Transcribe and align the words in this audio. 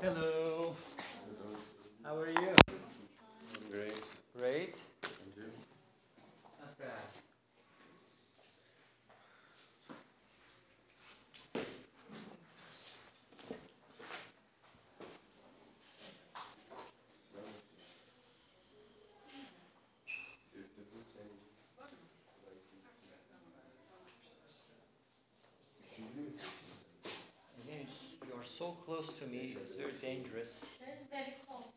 Hello. 0.00 0.76
How 2.04 2.16
are 2.16 2.30
you? 2.30 2.54
Great. 3.70 3.96
Great. 4.36 4.84
And 5.22 5.32
you? 5.36 5.52
Not 6.60 6.78
bad. 6.78 6.88
Again, 27.62 27.80
it's- 27.82 28.14
you're 28.26 28.42
so 28.60 28.76
close 28.84 29.18
to 29.18 29.26
me. 29.26 29.56
It's 29.56 29.74
very 29.74 29.92
dangerous. 30.02 30.62
It's 30.82 31.08
very 31.10 31.32
cold. 31.48 31.72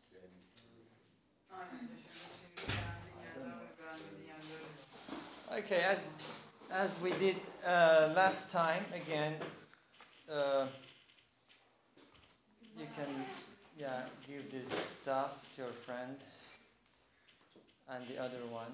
Aynen 1.50 1.88
yaşamak 1.92 2.32
şimdi 2.40 2.72
beğendiğin 2.76 3.18
ve 3.22 3.78
beğenmediğin 3.78 4.28
yerler. 4.28 5.64
Okay, 5.64 5.86
as 5.86 6.20
as 6.70 6.94
we 6.94 7.10
did 7.20 7.36
uh, 7.62 8.16
last 8.16 8.52
time, 8.52 8.84
again, 9.02 9.32
uh, 10.28 10.66
you 12.78 12.86
can 12.96 13.08
yeah 13.78 14.06
give 14.28 14.50
this 14.50 14.68
stuff 14.68 15.56
to 15.56 15.62
your 15.62 15.72
friends 15.72 16.48
and 17.88 18.06
the 18.08 18.22
other 18.22 18.42
one. 18.52 18.72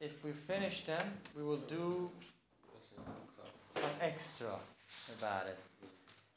If 0.00 0.12
we 0.22 0.32
finish 0.32 0.84
them, 0.84 1.06
we 1.34 1.42
will 1.42 1.78
do 1.78 2.10
some 3.70 3.90
extra 4.00 4.58
about 5.18 5.48
it. 5.48 5.69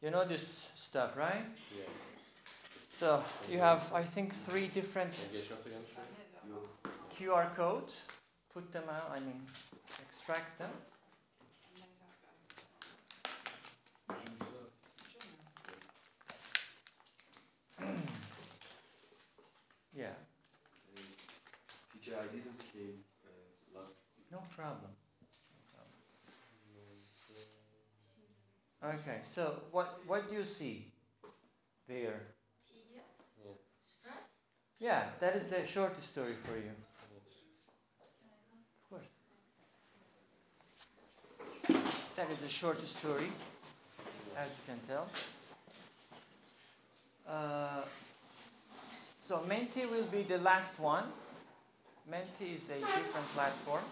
You 0.04 0.12
know 0.12 0.26
this 0.26 0.70
stuff, 0.76 1.16
right? 1.16 1.46
Yeah. 1.78 1.86
So 2.90 3.24
you 3.50 3.60
have, 3.60 3.90
I 3.94 4.04
think, 4.04 4.34
three 4.34 4.68
different 4.68 5.28
Geç 5.32 5.52
hafta 5.52 5.70
gelmiş 5.70 5.92
mi? 5.92 6.04
Yok. 6.52 6.70
QR 7.20 7.56
code. 7.56 7.92
Put 8.54 8.72
them 8.72 8.84
out. 8.90 9.18
I 9.18 9.22
mean, 9.22 9.42
extract 10.08 10.58
them. 10.58 10.70
Yeah, 19.96 20.16
Teacher, 21.94 22.18
I 22.18 22.28
didn't 22.34 22.60
came 22.74 23.04
uh, 23.24 23.80
last. 23.80 23.98
no 24.32 24.40
problem. 24.56 24.93
Okay, 28.86 29.20
so 29.24 29.62
what 29.72 30.02
what 30.08 30.30
do 30.30 30.36
you 30.36 30.44
see 30.44 30.92
there? 31.88 32.20
Yeah. 32.94 34.12
Yeah, 34.78 35.04
that 35.22 35.38
is 35.38 35.54
a 35.54 35.66
short 35.66 35.98
story 36.02 36.34
for 36.44 36.58
you. 36.58 36.76
Of 38.82 38.90
course. 38.90 39.14
That 42.18 42.30
is 42.30 42.44
a 42.44 42.50
short 42.50 42.82
story, 42.82 43.32
as 44.38 44.60
you 44.60 44.74
can 44.74 44.80
tell. 44.86 45.08
Uh, 47.26 47.86
so 49.26 49.42
Menti 49.48 49.86
will 49.86 50.10
be 50.12 50.24
the 50.24 50.40
last 50.40 50.82
one. 50.82 51.06
Menti 52.12 52.52
is 52.52 52.70
a 52.70 52.80
different 52.80 53.28
platform. 53.34 53.84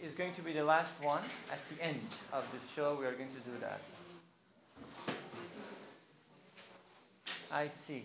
Is 0.00 0.14
going 0.14 0.32
to 0.34 0.42
be 0.42 0.52
the 0.52 0.64
last 0.64 1.02
one. 1.04 1.22
At 1.50 1.58
the 1.70 1.84
end 1.84 2.00
of 2.32 2.46
this 2.52 2.72
show, 2.72 2.96
we 3.00 3.04
are 3.04 3.12
going 3.12 3.30
to 3.30 3.40
do 3.40 3.50
that. 3.60 3.80
I 7.52 7.66
see. 7.66 8.04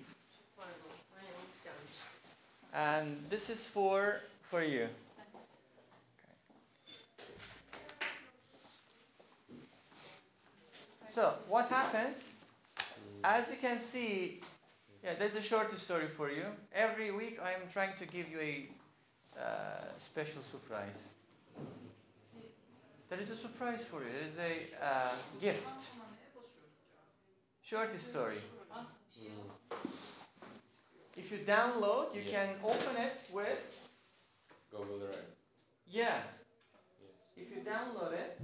And 2.74 3.08
this 3.30 3.50
is 3.50 3.68
for 3.68 4.22
for 4.42 4.64
you. 4.64 4.88
So 11.12 11.32
what 11.48 11.70
happens? 11.70 12.44
As 13.24 13.52
you 13.52 13.58
can 13.58 13.78
see, 13.78 14.42
yeah, 15.04 15.14
there's 15.20 15.36
a 15.36 15.42
short 15.42 15.72
story 15.78 16.08
for 16.08 16.32
you. 16.32 16.46
Every 16.74 17.12
week 17.12 17.40
I 17.44 17.52
am 17.52 17.70
trying 17.72 17.96
to 17.98 18.06
give 18.08 18.32
you 18.32 18.40
a 18.40 18.68
uh, 19.40 19.98
special 19.98 20.42
surprise. 20.42 21.10
There 23.14 23.22
is 23.22 23.30
a 23.30 23.36
surprise 23.36 23.86
for 23.86 23.98
you. 24.02 24.10
There 24.12 24.24
is 24.26 24.40
a 24.40 24.84
uh, 24.84 25.14
gift. 25.40 25.92
Ama 25.94 26.06
neye 26.12 26.30
basıyorduk 26.36 26.82
ya? 26.94 27.02
Short 27.62 28.00
story. 28.00 28.40
Nasıl? 28.70 28.96
If 31.18 31.32
you 31.32 31.46
download, 31.48 32.16
you 32.16 32.22
Yes. 32.24 32.32
can 32.32 32.50
open 32.64 32.96
it 33.06 33.14
with 33.32 33.90
Google 34.72 35.00
Drive. 35.00 35.26
yeah. 35.86 36.24
Yes. 37.02 37.38
If 37.38 37.56
you 37.56 37.62
download 37.64 38.14
it, 38.14 38.38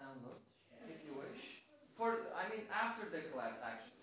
download 0.00 0.40
if 0.88 1.04
you 1.06 1.12
wish. 1.22 1.64
For 1.98 2.10
I 2.12 2.48
mean 2.50 2.66
after 2.72 3.10
the 3.10 3.20
class 3.28 3.62
actually. 3.62 3.93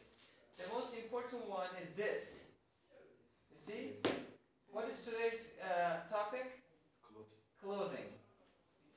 The 0.64 0.74
most 0.74 0.98
important 0.98 1.48
one 1.50 1.70
is 1.82 1.94
this. 1.96 2.52
You 3.52 3.58
see? 3.60 3.92
What 4.72 4.88
is 4.90 5.04
today's 5.04 5.58
uh, 5.64 5.98
topic? 6.10 6.62
Close. 7.02 7.26
Clothing. 7.62 8.10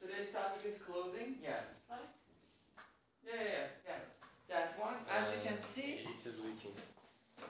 Today's 0.00 0.32
topic 0.32 0.64
is 0.66 0.82
clothing. 0.82 1.36
Yeah. 1.42 1.60
Right? 1.90 1.98
Yeah, 3.26 3.32
yeah, 3.34 3.50
yeah. 3.50 3.66
yeah. 3.88 4.00
That 4.48 4.78
one. 4.78 4.94
As 5.10 5.34
you 5.34 5.48
can 5.48 5.56
see, 5.56 6.00
It 6.04 6.26
is 6.26 6.38
leaking. 6.44 6.76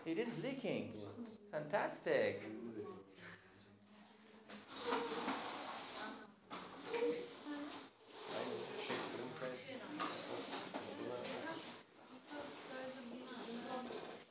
it 0.06 0.19
is 0.19 0.42
leaking. 0.44 0.92
Fantastic. 1.50 2.42
Aynen. 8.36 8.60
Shakespeare'in 8.86 9.31
French. 9.34 9.62
Buna... 10.98 11.16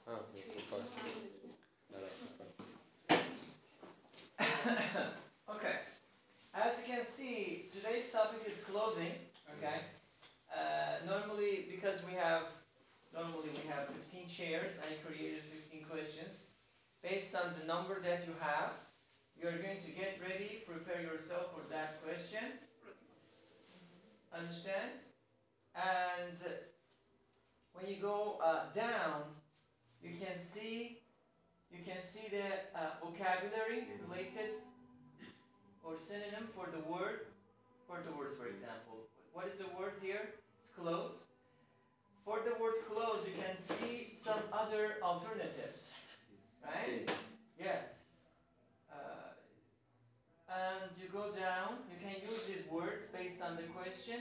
Ha, 0.05 0.11
yok 0.11 0.55
bu 0.55 0.59
farklı. 0.59 1.09
Evet, 1.93 2.11
bu 2.21 2.27
farklı. 2.37 2.65
Okay. 5.47 5.75
As 6.53 6.79
you 6.79 6.85
can 6.87 7.01
see, 7.03 7.65
today's 7.83 8.11
topic 8.11 8.39
is 8.47 8.63
clothing. 8.63 9.11
Okay. 9.57 9.75
Uh, 10.55 11.03
normally, 11.05 11.65
because 11.69 12.05
we 12.07 12.13
have 12.13 12.47
normally 13.13 13.49
we 13.51 13.67
have 13.67 13.89
15 13.89 14.29
chairs, 14.29 14.81
I 14.87 14.95
created 15.05 15.43
15 15.43 15.83
questions 15.89 16.53
based 17.03 17.35
on 17.35 17.43
the 17.59 17.67
number 17.67 17.99
that 17.99 18.23
you 18.25 18.33
have. 18.39 18.71
You 19.35 19.49
are 19.49 19.59
going 19.59 19.83
to 19.83 19.91
get 19.91 20.17
ready, 20.23 20.63
prepare 20.65 21.01
yourself 21.01 21.51
for 21.51 21.73
that 21.73 22.01
question. 22.05 22.55
Understand? 24.33 24.95
And 25.75 26.39
when 27.73 27.91
you 27.91 27.97
go 27.97 28.39
uh, 28.41 28.71
down, 28.73 29.23
you 30.01 30.11
can 30.11 30.37
see 30.37 30.99
you 31.69 31.79
can 31.85 32.01
see 32.01 32.29
the 32.29 32.79
uh, 32.79 32.91
vocabulary 33.03 33.83
related 34.07 34.55
or 35.83 35.97
synonym 35.97 36.47
for 36.55 36.69
the 36.71 36.79
word 36.89 37.32
for 37.87 37.99
the 38.05 38.15
words 38.17 38.37
for 38.37 38.47
example. 38.47 39.07
What 39.33 39.47
is 39.47 39.57
the 39.57 39.69
word 39.79 39.93
here? 40.01 40.29
It's 40.59 40.69
clothes 40.71 41.27
for 42.25 42.39
the 42.45 42.55
word 42.61 42.75
clothes 42.89 43.27
you 43.27 43.35
can 43.41 43.57
see 43.57 44.13
some 44.15 44.39
other 44.53 44.95
alternatives 45.03 46.03
right? 46.65 47.09
Yes. 47.59 48.07
Uh, 48.91 49.33
and 50.49 50.91
you 51.01 51.07
go 51.11 51.31
down. 51.31 51.77
You 51.91 51.97
can 52.01 52.21
use 52.21 52.45
these 52.45 52.63
words 52.71 53.09
based 53.09 53.41
on 53.41 53.55
the 53.55 53.63
question 53.63 54.19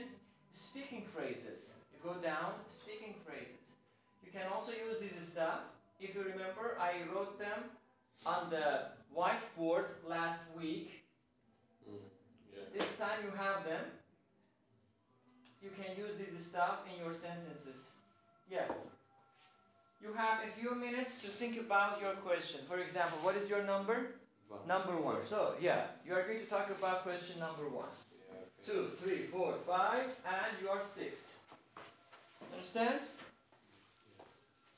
speaking 0.51 1.03
phrases. 1.05 1.79
You 1.93 1.99
go 2.03 2.19
down 2.21 2.51
speaking 2.67 3.15
phrases. 3.25 3.77
You 4.23 4.31
can 4.31 4.43
also 4.53 4.71
use 4.71 4.99
this 4.99 5.27
stuff. 5.27 5.61
If 5.99 6.15
you 6.15 6.21
remember 6.21 6.77
i 6.79 6.93
wrote 7.13 7.39
them 7.39 7.63
on 8.25 8.49
the 8.49 8.87
whiteboard 9.15 9.85
last 10.07 10.55
week 10.57 11.02
this 12.73 12.97
time 12.97 13.19
you 13.23 13.31
have 13.37 13.63
them, 13.65 13.85
you 15.61 15.69
can 15.79 15.95
use 15.95 16.17
this 16.17 16.45
stuff 16.45 16.79
in 16.91 17.03
your 17.03 17.13
sentences. 17.13 17.97
Yeah. 18.51 18.65
You 20.01 20.11
have 20.13 20.43
a 20.43 20.47
few 20.47 20.75
minutes 20.75 21.21
to 21.21 21.27
think 21.27 21.59
about 21.59 22.01
your 22.01 22.11
question. 22.27 22.59
For 22.67 22.77
example, 22.79 23.17
what 23.21 23.35
is 23.35 23.49
your 23.49 23.63
number? 23.63 24.07
One. 24.49 24.59
Number 24.67 24.97
one. 24.97 25.15
First. 25.15 25.29
So, 25.29 25.53
yeah, 25.61 25.83
you 26.05 26.13
are 26.13 26.23
going 26.23 26.39
to 26.39 26.45
talk 26.45 26.69
about 26.69 27.03
question 27.03 27.39
number 27.39 27.69
one. 27.69 27.87
Yeah, 27.89 28.35
okay. 28.35 28.49
Two, 28.65 28.87
three, 29.01 29.23
four, 29.23 29.53
five, 29.53 30.09
and 30.27 30.51
you 30.61 30.67
are 30.69 30.81
six. 30.81 31.39
Understand? 32.51 32.99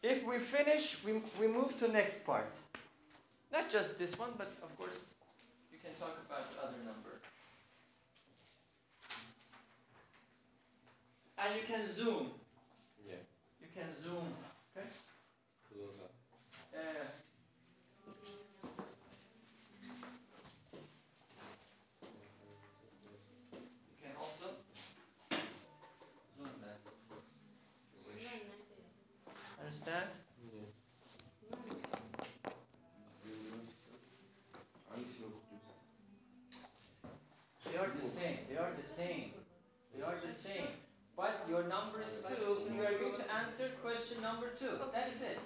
If 0.03 0.23
we 0.27 0.37
finish, 0.37 1.03
we, 1.03 1.13
we 1.41 1.51
move 1.51 1.77
to 1.79 1.87
next 1.87 2.25
part. 2.25 2.55
Not 3.51 3.69
just 3.71 3.97
this 3.97 4.19
one, 4.19 4.29
but 4.37 4.47
of 4.61 4.77
course, 4.77 5.15
you 5.71 5.79
can 5.81 5.91
talk 5.99 6.15
about 6.29 6.45
other 6.61 6.77
numbers. 6.85 7.04
and 11.37 11.55
you 11.55 11.61
can 11.67 11.85
zoom. 11.85 12.31
Yeah. 13.05 13.15
You 13.61 13.67
can 13.73 13.93
zoom. 13.93 14.25
Okay. 14.75 14.87
Closer. 15.67 16.09
Yeah. 16.73 16.81
You 23.25 23.95
can 24.01 24.15
also 24.19 24.47
zoom 26.37 26.51
that. 26.61 26.79
Understand? 29.59 30.09
Yeah. 30.43 30.65
They 37.71 37.77
are 37.81 37.87
the 37.87 38.07
same. 38.07 38.37
They 38.49 38.57
are 38.57 38.71
the 38.77 38.83
same. 38.83 39.31
They 39.93 40.01
are 40.01 40.15
the 40.25 40.31
same. 40.31 40.74
But 41.17 41.45
your 41.49 41.63
number 41.63 42.01
is 42.03 42.25
2. 42.27 42.73
You 42.75 42.81
are 42.83 42.97
going 42.99 43.15
to 43.15 43.35
answer 43.35 43.69
question 43.81 44.21
number 44.21 44.47
2. 44.59 44.65
That 44.93 45.09
is 45.13 45.21
it. 45.21 45.39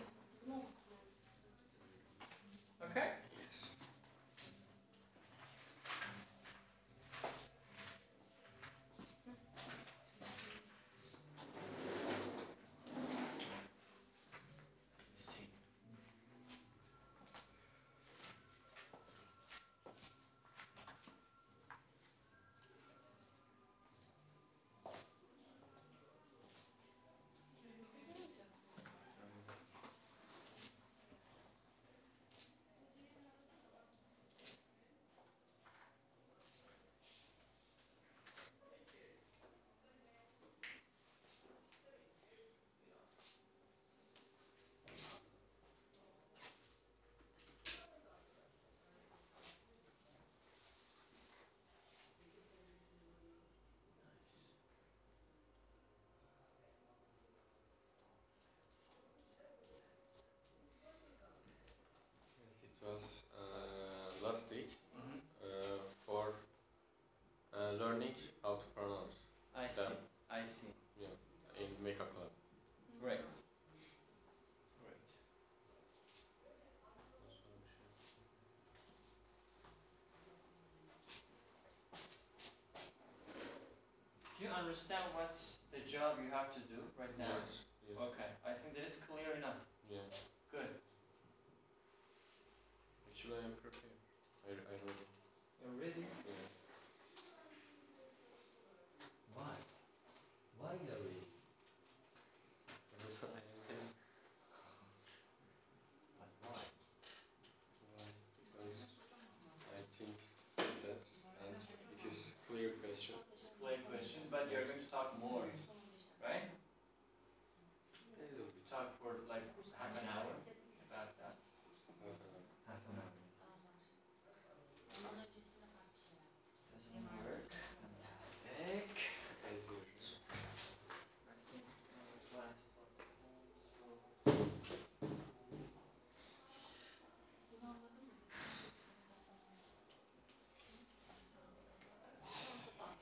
university 64.52 64.79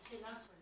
Selam 0.09 0.35
söyle. 0.35 0.56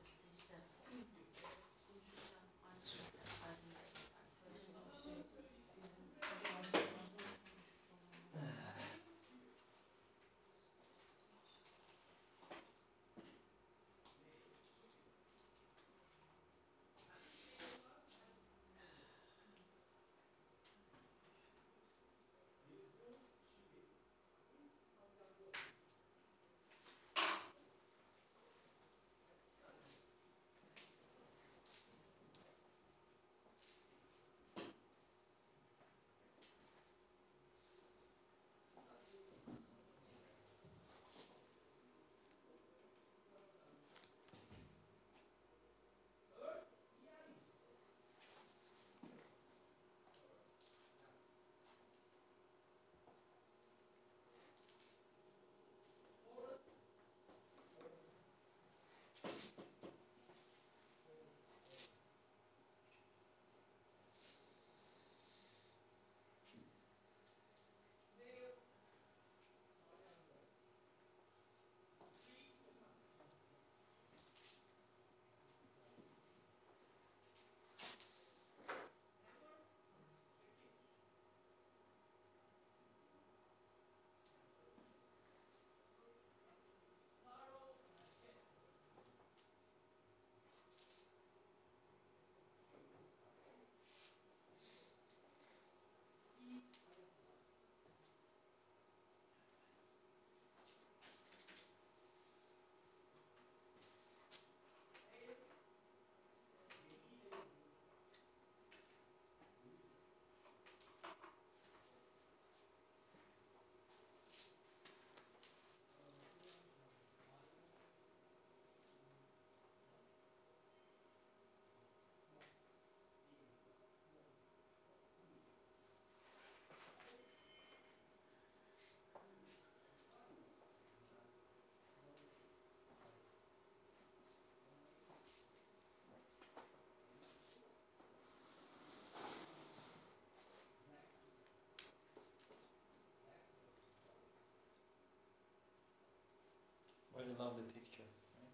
A 147.23 147.41
lovely 147.41 147.63
picture. 147.73 148.03
Right? 148.35 148.51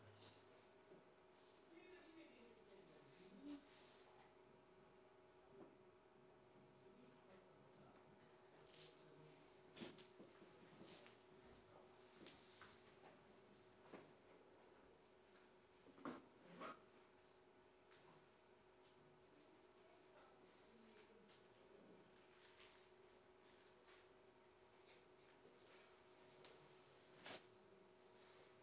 Nice. 0.00 0.32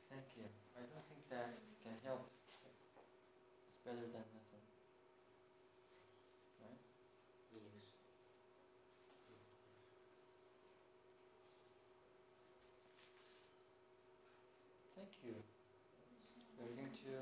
Thank 0.10 0.26
you. 0.38 0.46
I 0.78 0.82
don't 0.82 1.08
think 1.10 1.21
that 1.32 1.56
can 1.84 1.96
help. 2.04 2.28
It's 2.52 3.80
better 3.88 4.04
than 4.04 4.28
nothing. 4.36 4.64
Right? 6.60 6.82
Yes. 7.56 7.88
Thank 14.96 15.12
you. 15.24 15.34
We're 16.60 16.76
going 16.76 16.92
to 17.08 17.16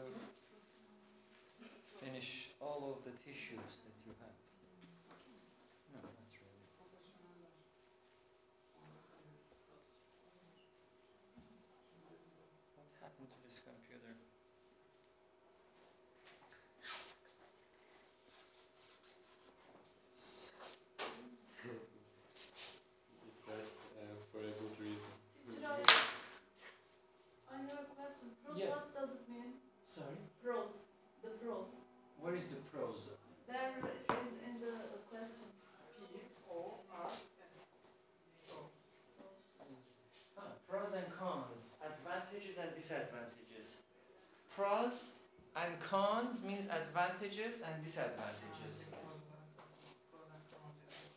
finish 2.02 2.50
all 2.60 2.98
of 2.98 3.06
the 3.06 3.14
tissues 3.24 3.62
that 3.86 3.96
you 4.06 4.12
have. 4.20 4.36
No, 5.94 6.02
not 6.02 6.32
really. 6.42 6.66
Profesyoneller. 6.82 7.54
What 12.76 12.90
happened 13.00 13.30
to 13.30 13.49
computer? 13.66 14.14
It 23.26 23.36
was 23.48 23.88
uh, 24.00 24.06
for 24.32 24.40
a 24.40 24.52
good 24.58 24.76
reason. 24.80 25.12
Teacher, 25.46 25.68
I, 25.68 25.82
I 27.54 27.58
have 27.68 27.80
a 27.80 27.96
question. 27.96 28.30
Pros, 28.46 28.60
Yes. 28.60 28.70
what 28.70 28.94
does 28.94 29.12
it 29.16 29.26
mean? 29.30 29.54
Sorry? 29.84 30.18
Pros. 30.44 30.88
The 31.24 31.30
pros. 31.42 31.86
Where 32.22 32.36
is 32.36 32.48
the 32.48 32.58
pros? 32.72 33.10
There 33.48 33.74
is 34.24 34.34
in 34.46 34.62
the 34.62 34.76
question. 35.12 35.48
P 35.98 36.20
O 36.52 36.80
R 36.94 37.10
S. 37.50 37.66
Ah, 40.38 40.44
pros 40.70 40.94
and 40.94 41.10
cons, 41.18 41.74
advantages 41.84 42.58
and 42.60 42.74
disadvantages. 42.76 43.82
Pros 44.56 45.20
and 45.56 45.80
cons 45.80 46.44
means 46.46 46.70
advantages 47.20 47.62
and 47.68 47.84
disadvantages. 47.84 48.86
Pros 50.12 50.30
and 50.34 50.44
cons 50.52 50.76
yazıyor. 50.86 51.12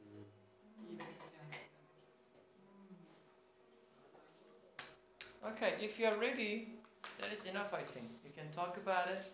İyi 0.00 0.98
ve 0.98 1.04
kötü 1.18 1.36
yanları 1.36 1.52
demek. 1.52 1.70
Okay, 5.42 5.84
if 5.84 6.00
you 6.00 6.08
are 6.08 6.20
ready, 6.20 6.66
that 7.18 7.32
is 7.32 7.46
enough, 7.46 7.72
I 7.74 7.84
think. 7.84 8.10
You 8.24 8.32
can 8.34 8.50
talk 8.50 8.76
about 8.78 9.10
it. 9.10 9.24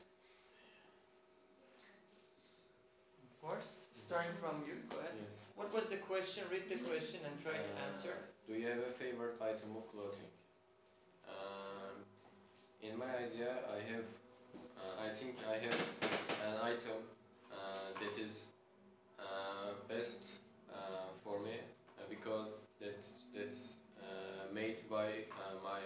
Of 3.23 3.41
course, 3.41 3.85
starting 3.93 4.35
from 4.35 4.63
you, 4.67 4.75
go 4.91 4.99
ahead. 4.99 5.15
Yes. 5.29 5.53
What 5.57 5.73
was 5.73 5.87
the 5.89 5.97
question? 6.01 6.45
Read 6.51 6.69
the 6.69 6.77
question 6.77 7.21
and 7.25 7.41
try 7.43 7.53
to 7.53 7.73
Uh, 7.77 7.87
answer. 7.87 8.15
Do 8.47 8.55
you 8.55 8.67
have 8.69 8.79
a 8.79 8.89
favorite 8.89 9.41
item 9.41 9.77
of 9.77 9.87
clothing? 9.89 10.31
Um, 11.29 12.05
in 12.83 12.97
my 12.99 13.17
idea, 13.17 13.65
I 13.69 13.81
have. 13.93 14.05
Uh, 14.81 15.05
I 15.07 15.09
think 15.11 15.37
I 15.49 15.55
have 15.67 15.79
an 16.49 16.57
item 16.65 16.99
uh, 17.53 17.57
that 18.01 18.19
is 18.19 18.47
uh, 19.19 19.73
best 19.89 20.23
uh, 20.73 21.09
for 21.23 21.41
me 21.41 21.57
because 22.09 22.67
that 22.81 22.97
that's 23.35 23.77
uh, 23.99 24.53
made 24.53 24.79
by 24.89 25.09
uh, 25.37 25.57
my 25.63 25.81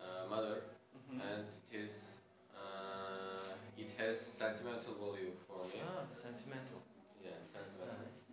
uh, 0.00 0.24
mother 0.28 0.62
Mhm. 0.96 1.20
and 1.20 1.46
it 1.72 1.76
is 1.84 2.20
uh, 2.54 3.54
it 3.76 3.90
has 3.98 4.18
sentimental 4.20 4.94
value 4.94 5.32
for 5.46 5.62
me. 5.72 5.80
Ah, 5.82 6.02
sentimental. 6.12 6.80
Yeah, 7.24 7.38
sentimental. 7.44 8.04
Nice. 8.06 8.26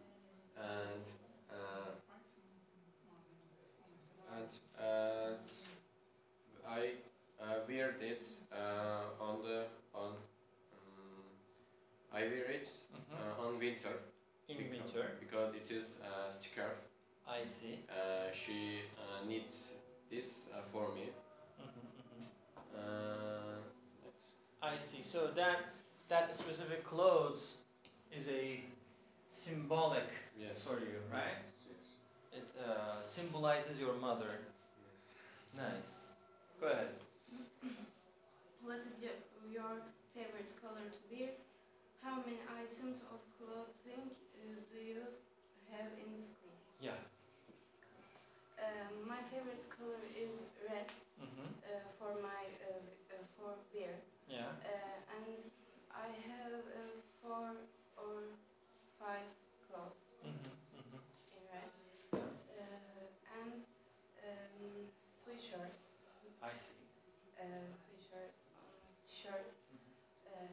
And 0.58 1.06
uh, 1.52 1.92
and 4.36 4.50
uh, 4.78 5.34
I 6.68 6.92
uh, 7.42 7.60
wear 7.68 7.96
it 8.02 8.28
uh, 8.52 9.24
on 9.24 9.42
the 9.44 9.66
on 10.02 10.12
um, 10.74 11.24
I 12.12 12.22
wear 12.32 12.46
it 12.58 12.68
Mhm. 12.94 13.18
uh, 13.18 13.42
on 13.44 13.60
winter 13.60 13.96
In 14.50 14.58
becau- 14.58 14.70
winter, 14.72 15.06
because 15.20 15.54
it 15.56 15.70
is 15.72 16.00
a 16.02 16.34
scarf. 16.34 16.78
I 17.28 17.46
see. 17.46 17.80
Uh, 17.90 18.32
she 18.32 18.82
uh, 18.98 19.20
knits 19.28 19.74
this 20.10 20.50
uh, 20.54 20.62
for 20.64 20.90
me. 20.96 21.10
Mhm. 21.60 21.86
Uh, 22.74 23.58
I 24.62 24.78
see. 24.78 25.02
So 25.02 25.28
that 25.28 25.60
that 26.08 26.36
specific 26.36 26.84
clothes 26.84 27.58
is 28.12 28.28
a 28.30 28.62
symbolic 29.30 30.10
yes. 30.36 30.64
for 30.64 30.80
you, 30.80 31.00
right? 31.12 31.38
Yes. 31.66 31.84
It 32.32 32.48
uh, 32.60 33.02
symbolizes 33.02 33.80
your 33.80 33.94
mother. 33.94 34.32
yes. 34.84 35.16
Nice. 35.54 36.08
Go 36.60 36.68
ahead. 36.68 36.90
What 38.62 38.78
is 38.78 39.04
your, 39.04 39.14
your 39.52 39.82
favorite 40.14 40.52
color 40.62 40.88
to 40.90 41.04
wear? 41.12 41.32
How 42.04 42.18
many 42.20 42.40
items 42.50 43.04
of 43.12 43.20
clothing 43.38 44.12
uh, 44.36 44.60
do 44.72 44.78
you 44.80 45.02
have 45.72 45.92
in 46.00 46.16
the 46.18 46.24
school? 46.24 46.56
Yeah. 46.80 46.98
Um, 48.58 49.08
my 49.08 49.22
favorite 49.30 49.64
color 49.78 50.02
is 50.16 50.48
red 50.68 50.90
Mm-hmm. 51.22 51.50
uh, 51.66 51.82
for 51.98 52.14
my 52.22 52.44
uh, 52.62 52.82
uh, 53.14 53.22
for 53.36 53.54
wear, 53.74 53.98
Yeah. 54.28 54.54
uh, 54.62 54.98
and 55.18 55.40
I 55.92 56.08
have 56.30 56.62
uh, 56.70 56.94
four 57.22 57.50
or 57.98 58.22
five 59.00 59.26
clothes 59.68 60.08
Mm-hmm. 60.26 60.78
Mm-hmm. 60.78 61.02
in 61.34 61.42
red, 61.52 61.70
uh, 62.14 63.06
and 63.42 63.54
um, 64.24 64.90
sweatshirt, 65.10 65.74
I 66.42 66.54
see. 66.54 66.74
Uh, 69.28 69.34
sweatshirt, 69.34 69.50
um, 70.40 70.48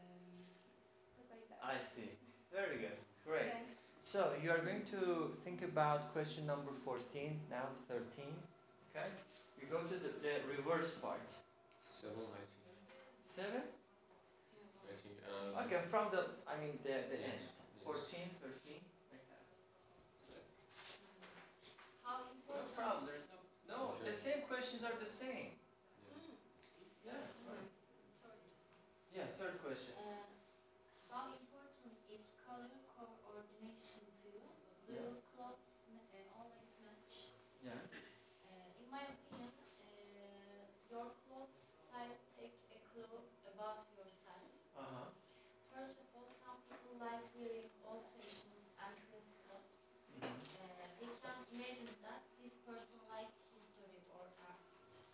shirt, 0.46 1.30
um, 1.30 1.30
like 1.30 1.44
that. 1.48 1.58
I 1.62 1.78
see. 1.78 2.10
Very 2.52 2.78
good. 2.78 2.98
Great. 3.26 3.50
Thanks. 3.52 3.70
So 4.00 4.32
you 4.42 4.50
are 4.50 4.58
going 4.58 4.84
to 4.92 5.32
think 5.40 5.62
about 5.62 6.12
question 6.12 6.46
number 6.46 6.70
14, 6.70 7.40
now 7.50 7.64
13. 7.88 8.24
Okay? 8.94 9.08
We 9.60 9.66
go 9.66 9.80
to 9.80 9.94
the, 9.94 10.10
the 10.22 10.34
reverse 10.56 10.94
part. 10.98 11.32
Seven, 11.86 12.20
I 12.20 12.44
think. 12.44 12.78
Seven? 13.24 13.62
I 13.64 14.94
think. 15.00 15.16
Uh, 15.24 15.62
Okay, 15.64 15.80
from 15.88 16.10
the, 16.12 16.26
I 16.46 16.58
mean, 16.60 16.76
the, 16.84 16.90
the 17.08 17.16
yes, 17.16 17.32
end. 17.32 17.40
yes. 17.40 17.84
14, 17.84 18.28
13. 18.42 18.76
like 19.10 19.24
that. 19.30 19.44
No 22.50 22.60
problem, 22.76 23.06
there's 23.08 23.26
no, 23.32 23.38
no, 23.72 23.80
the 24.04 24.12
same 24.12 24.42
questions 24.48 24.84
are 24.84 24.92
the 25.00 25.06
same. 25.08 25.48
Yes. 26.12 26.20
Yeah, 27.06 27.24
right. 27.48 27.68
Third. 28.22 28.40
Yeah, 29.14 29.30
third 29.30 29.62
question. 29.62 29.94
Uh, 29.96 30.26
how 31.10 31.30
important 31.38 31.94
is 32.10 32.34
color 32.42 32.82
coordination 32.92 34.02
to 34.10 34.26
you? 34.28 34.42
Do 34.86 34.92
Yeah. 34.92 35.00
your 35.06 35.16
clothes 35.30 35.86
uh, 35.88 36.38
always 36.38 36.74
match? 36.82 37.16
Yeah. 37.62 37.78
Uh, 38.44 38.68
in 38.82 38.86
my 38.90 39.04
opinion, 39.14 39.52
uh, 39.80 40.66
your 40.90 41.08
clothes 41.24 41.54
style 41.78 42.18
take 42.36 42.58
a 42.74 42.78
clue 42.90 43.22
about 43.54 43.86
yourself. 43.96 44.46
Uh-huh. 44.76 45.08
First 45.72 45.96
of 46.02 46.06
all, 46.18 46.28
some 46.30 46.58
people 46.68 46.98
like 47.00 47.26
wearing 47.38 47.70
old-fashioned 47.86 48.66
and 48.82 48.94
classical. 49.08 49.60
Mhm. 50.10 50.34
Uh, 50.58 50.86
they 50.98 51.12
can 51.22 51.38
imagine 51.54 51.94
that 52.06 52.22
this 52.42 52.54
person 52.66 53.00
likes 53.14 53.38
history 53.54 54.02
or 54.14 54.26
art, 54.48 54.62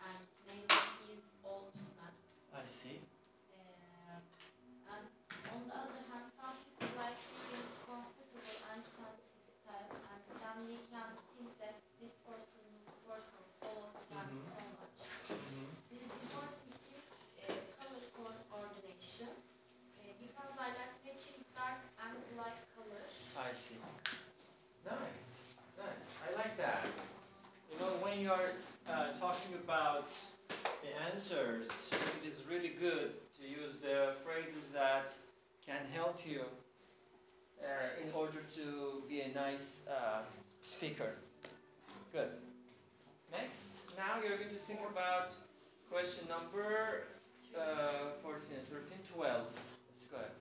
and 0.09 0.21
maybe 0.49 0.77
he 0.97 1.13
is 1.17 1.25
old 1.45 1.73
man. 1.97 2.13
I 2.53 2.65
see. 2.65 2.99
Uh, 3.51 4.19
and 4.93 5.05
on 5.53 5.61
the 5.67 5.75
other 5.75 6.01
hand, 6.11 6.27
some 6.37 6.57
people 6.65 6.91
like 6.99 7.19
wearing 7.31 7.71
comfortable 7.87 8.57
and 8.71 8.83
fancy 8.85 9.41
style, 9.47 9.91
and 10.11 10.21
then 10.41 10.57
we 10.69 10.77
can 10.91 11.09
think 11.31 11.49
that 11.61 11.77
this 11.99 12.15
person's 12.27 12.87
person 13.07 13.41
follows 13.61 13.95
trend 14.07 14.31
Mhm. 14.31 14.41
so 14.41 14.63
much. 14.79 14.99
Mhm. 15.31 15.67
This 15.89 16.01
is 16.07 16.13
important 16.25 16.73
tip, 16.85 17.05
uh, 17.45 17.59
color 17.77 18.39
coordination, 18.49 19.31
uh, 19.31 20.13
because 20.19 20.53
I 20.59 20.69
like 20.77 20.95
dark 23.51 23.67
and 23.73 23.81
light 23.83 24.03
colors. 24.03 24.51
I 24.87 24.87
see. 24.87 24.87
Nice. 24.87 25.55
Nice. 25.77 26.21
are 28.31 28.49
uh, 28.89 29.11
talking 29.19 29.55
about 29.63 30.11
the 30.81 30.89
answers, 31.11 31.91
it 32.21 32.27
is 32.27 32.47
really 32.49 32.73
good 32.79 33.11
to 33.39 33.47
use 33.47 33.79
the 33.79 34.13
phrases 34.23 34.69
that 34.69 35.13
can 35.65 35.81
help 35.93 36.19
you 36.25 36.41
uh, 37.61 37.67
in 38.03 38.11
order 38.13 38.39
to 38.55 39.03
be 39.09 39.21
a 39.21 39.33
nice 39.33 39.87
uh, 39.89 40.21
speaker. 40.61 41.15
Good. 42.13 42.29
Next, 43.31 43.81
now 43.97 44.21
you're 44.21 44.37
going 44.37 44.49
to 44.49 44.55
think 44.55 44.79
about 44.89 45.33
question 45.89 46.27
number 46.29 47.03
uh, 47.57 48.15
14, 48.21 48.39
13, 48.41 48.97
12. 49.13 49.41
Let's 49.89 50.07
go 50.07 50.17
ahead. 50.17 50.40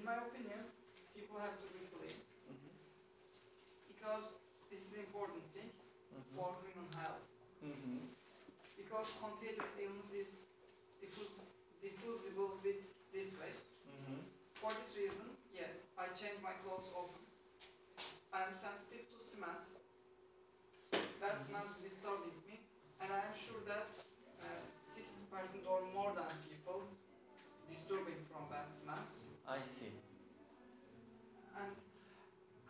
In 0.00 0.06
my 0.08 0.16
opinion, 0.16 0.64
people 1.12 1.36
have 1.44 1.60
to 1.60 1.68
be 1.76 1.84
clean 1.92 2.16
mm-hmm, 2.48 2.72
because 3.92 4.40
this 4.72 4.80
is 4.88 4.96
important 4.96 5.44
thing 5.52 5.68
for 6.32 6.56
human 6.64 6.88
health. 6.96 7.28
mm-hmm. 7.60 8.08
Because 8.80 9.12
contagious 9.20 9.76
illness 9.76 10.12
is 10.16 10.30
diffuse, 11.04 11.52
diffusible 11.84 12.56
with 12.64 12.80
this 13.12 13.36
way. 13.36 13.52
Mm-hmm. 13.84 14.24
For 14.56 14.72
this 14.72 14.96
reason, 14.96 15.36
yes, 15.52 15.84
I 16.00 16.08
change 16.16 16.40
my 16.40 16.56
clothes 16.64 16.88
often. 16.96 17.28
I 18.32 18.48
am 18.48 18.54
sensitive 18.56 19.04
to 19.12 19.20
smells. 19.20 19.84
Bad 21.20 21.36
smells 21.44 21.76
disturbing 21.84 22.40
me, 22.48 22.56
and 23.04 23.12
I 23.12 23.20
am 23.28 23.34
sure 23.36 23.60
that 23.68 23.92
uh, 24.40 24.64
60% 24.80 25.68
or 25.68 25.84
more 25.92 26.16
than 26.16 26.32
people 26.48 26.88
disturbing 27.90 28.22
from 28.30 28.46
bad 28.46 28.70
smells. 28.70 29.34
I 29.48 29.58
see. 29.62 29.90
And 31.58 31.74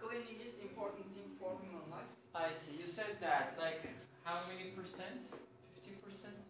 cleaning 0.00 0.40
is 0.40 0.56
important 0.62 1.12
thing 1.12 1.36
for 1.38 1.60
human 1.60 1.84
life. 1.92 2.08
I 2.34 2.52
see. 2.52 2.80
You 2.80 2.86
said 2.86 3.20
that. 3.20 3.52
Like, 3.60 3.84
how 4.24 4.40
many 4.48 4.70
percent? 4.70 5.20
50 5.76 6.00
percent? 6.00 6.40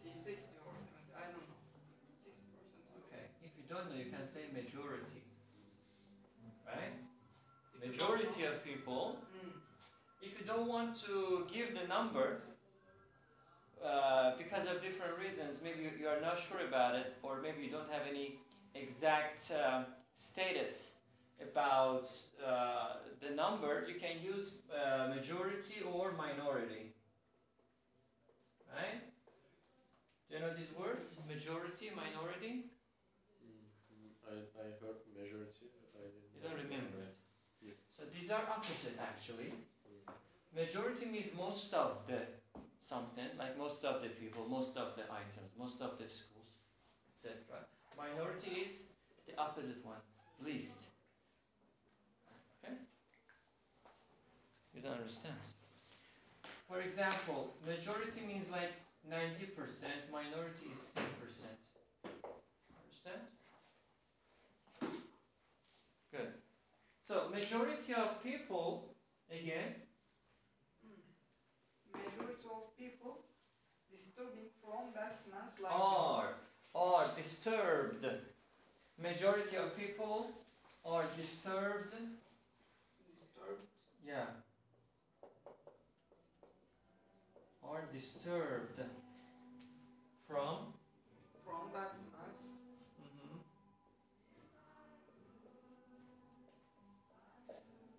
50, 0.00 0.16
60 0.16 0.56
or 0.64 0.72
70, 0.72 1.12
I 1.12 1.28
don't 1.28 1.44
know. 1.44 1.60
60%. 2.16 2.32
is 2.80 2.96
Okay. 3.04 3.28
If 3.44 3.52
you 3.60 3.64
don't 3.68 3.92
know, 3.92 3.98
you 4.00 4.08
can 4.08 4.24
say 4.24 4.48
majority. 4.54 5.20
Right? 6.64 6.96
If 7.76 7.92
Majority 7.92 8.46
of 8.46 8.64
people, 8.64 9.18
Mm, 9.36 9.60
if 10.22 10.38
you 10.38 10.46
don't 10.46 10.68
want 10.68 10.96
to 11.04 11.46
give 11.52 11.74
the 11.74 11.86
number 11.88 12.40
uh, 13.82 14.30
because 14.36 14.66
of 14.66 14.78
different 14.80 15.18
reasons, 15.18 15.60
maybe 15.62 15.82
you- 15.82 15.92
you 15.98 16.08
are 16.08 16.20
not 16.20 16.38
sure 16.38 16.60
about 16.60 16.94
it, 16.94 17.08
or 17.22 17.36
maybe 17.38 17.62
you 17.62 17.68
don't 17.68 17.88
have 17.90 18.06
any 18.06 18.32
exact 18.74 19.50
um, 19.50 19.86
status 20.14 20.92
about 21.40 22.06
uh, 22.44 22.94
the 23.20 23.30
number, 23.30 23.82
you 23.86 23.94
can 23.94 24.18
use 24.20 24.54
uh, 24.72 25.04
majority 25.08 25.80
or 25.82 26.12
minority. 26.12 26.92
Right? 28.68 29.02
Do 30.28 30.34
you 30.34 30.40
know 30.40 30.50
these 30.50 30.72
words? 30.72 31.16
Majority, 31.28 31.90
minority? 31.94 32.64
Mm, 33.42 34.12
I, 34.26 34.34
I 34.58 34.66
heard 34.80 34.96
majority, 35.14 35.68
I. 35.94 36.04
You 36.34 36.40
don't 36.40 36.56
remember 36.56 36.98
it. 37.00 37.14
Yeah. 37.60 37.72
So 37.90 38.04
these 38.10 38.30
are 38.30 38.42
opposite 38.48 38.94
actually. 38.98 39.52
Majority 40.54 41.06
means 41.06 41.32
most 41.34 41.74
of 41.74 42.06
the 42.06 42.26
something, 42.82 43.24
like 43.38 43.56
most 43.56 43.84
of 43.84 44.02
the 44.02 44.08
people, 44.08 44.44
most 44.50 44.76
of 44.76 44.96
the 44.96 45.04
items, 45.04 45.50
most 45.56 45.80
of 45.80 45.96
the 45.96 46.08
schools, 46.08 46.58
etc. 47.12 47.36
Minority 47.96 48.62
is 48.62 48.92
the 49.26 49.40
opposite 49.40 49.84
one, 49.86 50.02
least. 50.44 50.88
Okay? 52.64 52.74
You 54.74 54.82
don't 54.82 54.94
understand. 54.94 55.34
For 56.68 56.80
example, 56.80 57.54
majority 57.64 58.22
means 58.26 58.50
like 58.50 58.72
90%, 59.08 60.10
minority 60.10 60.66
is 60.74 60.90
10%. 60.96 62.10
Understand? 62.82 63.22
Good. 66.10 66.32
So 67.02 67.28
majority 67.32 67.94
of 67.94 68.22
people, 68.24 68.96
again, 69.30 69.74
people 72.82 73.18
disturbing 73.90 74.48
from 74.60 74.90
bad 74.94 75.16
smells 75.16 75.60
like 75.62 75.72
are 75.72 76.34
are 76.74 77.06
disturbed. 77.14 78.04
Majority 78.98 79.56
of 79.56 79.76
people 79.78 80.26
are 80.84 81.04
disturbed. 81.16 81.92
disturbed 83.14 83.66
Yeah. 84.06 84.26
Are 87.62 87.84
disturbed 87.92 88.80
from. 90.26 90.74
from 91.44 91.70
bad 91.72 91.94
smells. 91.96 92.42
mhm, 93.00 93.38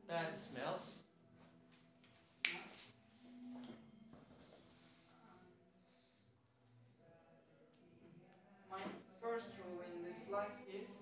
Bad 0.08 0.38
smells. 0.38 0.94
smells. 2.28 2.94
My 8.70 8.80
first 9.22 9.48
rule 9.60 9.82
in 9.82 10.03
this 10.14 10.30
life 10.32 10.58
is 10.72 11.00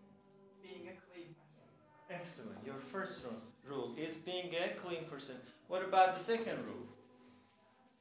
being 0.63 0.87
a 0.87 0.95
clean 1.11 1.35
person. 1.35 1.67
Excellent. 2.09 2.57
Your 2.65 2.75
first 2.75 3.27
rule, 3.67 3.93
is 3.97 4.17
being 4.17 4.49
a 4.63 4.69
clean 4.75 5.03
person. 5.03 5.35
What 5.67 5.83
about 5.83 6.13
the 6.13 6.19
second 6.19 6.57
rule? 6.65 6.87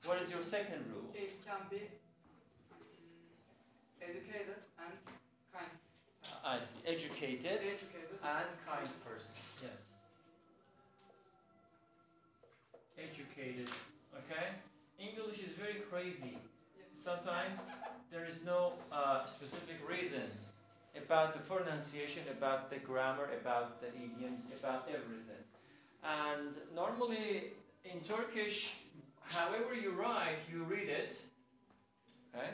What 0.04 0.22
is 0.22 0.30
your 0.30 0.42
second 0.42 0.84
rule? 0.88 1.10
It 1.14 1.34
can 1.44 1.58
be 1.68 1.82
educated 4.00 4.54
and 4.78 4.94
kind. 5.52 5.70
person. 6.22 6.46
I 6.46 6.60
see. 6.60 6.78
Educated 6.86 7.58
Educated 7.58 8.18
and 8.22 8.50
kind 8.66 8.88
person. 9.04 9.40
Yes. 9.62 9.86
Educated. 12.98 13.70
Okay? 14.14 14.46
English 15.00 15.40
is 15.40 15.52
very 15.58 15.80
crazy. 15.90 16.38
Yes. 16.78 16.92
Sometimes 16.92 17.82
there 18.12 18.24
is 18.24 18.44
no 18.44 18.74
uh, 18.92 19.24
specific 19.24 19.76
reason 19.88 20.22
about 20.96 21.32
the 21.32 21.38
pronunciation, 21.40 22.22
about 22.36 22.70
the 22.70 22.76
grammar, 22.76 23.28
about 23.40 23.80
the 23.80 23.88
idioms, 23.88 24.52
about 24.58 24.88
everything. 24.88 25.44
And 26.04 26.56
normally 26.74 27.52
in 27.84 28.00
Turkish, 28.00 28.82
however 29.22 29.74
you 29.74 29.90
write, 29.92 30.38
you 30.52 30.64
read 30.64 30.88
it. 30.88 31.20
Okay? 32.34 32.50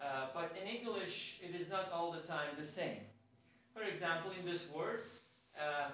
Uh, 0.00 0.26
but 0.34 0.54
in 0.60 0.68
English, 0.68 1.40
it 1.42 1.58
is 1.58 1.70
not 1.70 1.90
all 1.92 2.12
the 2.12 2.26
time 2.26 2.48
the 2.56 2.64
same. 2.64 3.00
For 3.74 3.82
example, 3.82 4.30
in 4.38 4.46
this 4.46 4.72
word, 4.72 5.00
uh, 5.58 5.90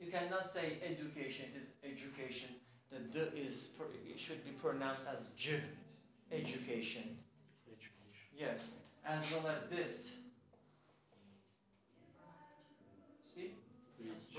you 0.00 0.10
cannot 0.10 0.46
say 0.46 0.78
education, 0.84 1.46
it 1.52 1.56
is 1.56 1.74
education. 1.84 2.48
The 2.90 2.98
d 2.98 3.20
is 3.36 3.80
it 4.10 4.18
should 4.18 4.44
be 4.44 4.50
pronounced 4.50 5.06
as 5.12 5.34
j, 5.38 5.60
education. 6.32 7.16
Education. 7.68 8.26
Yes, 8.36 8.72
as 9.04 9.32
well 9.32 9.52
as 9.54 9.68
this. 9.68 10.20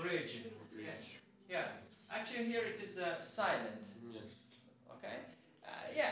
Bridge. 0.00 0.44
Bridge. 0.72 1.20
Yeah. 1.48 1.64
Actually, 2.10 2.44
here 2.46 2.62
it 2.62 2.80
is 2.82 2.98
uh, 2.98 3.20
silent. 3.20 3.92
Yes. 4.12 4.22
Okay? 4.90 5.16
Uh, 5.66 5.70
yeah. 5.96 6.10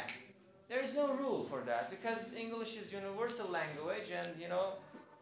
There 0.69 0.81
is 0.81 0.95
no 0.95 1.15
rule 1.17 1.41
for 1.43 1.61
that 1.63 1.91
because 1.91 2.35
English 2.35 2.77
is 2.77 2.93
universal 2.93 3.49
language 3.51 4.11
and 4.15 4.29
you 4.41 4.49
know 4.49 4.75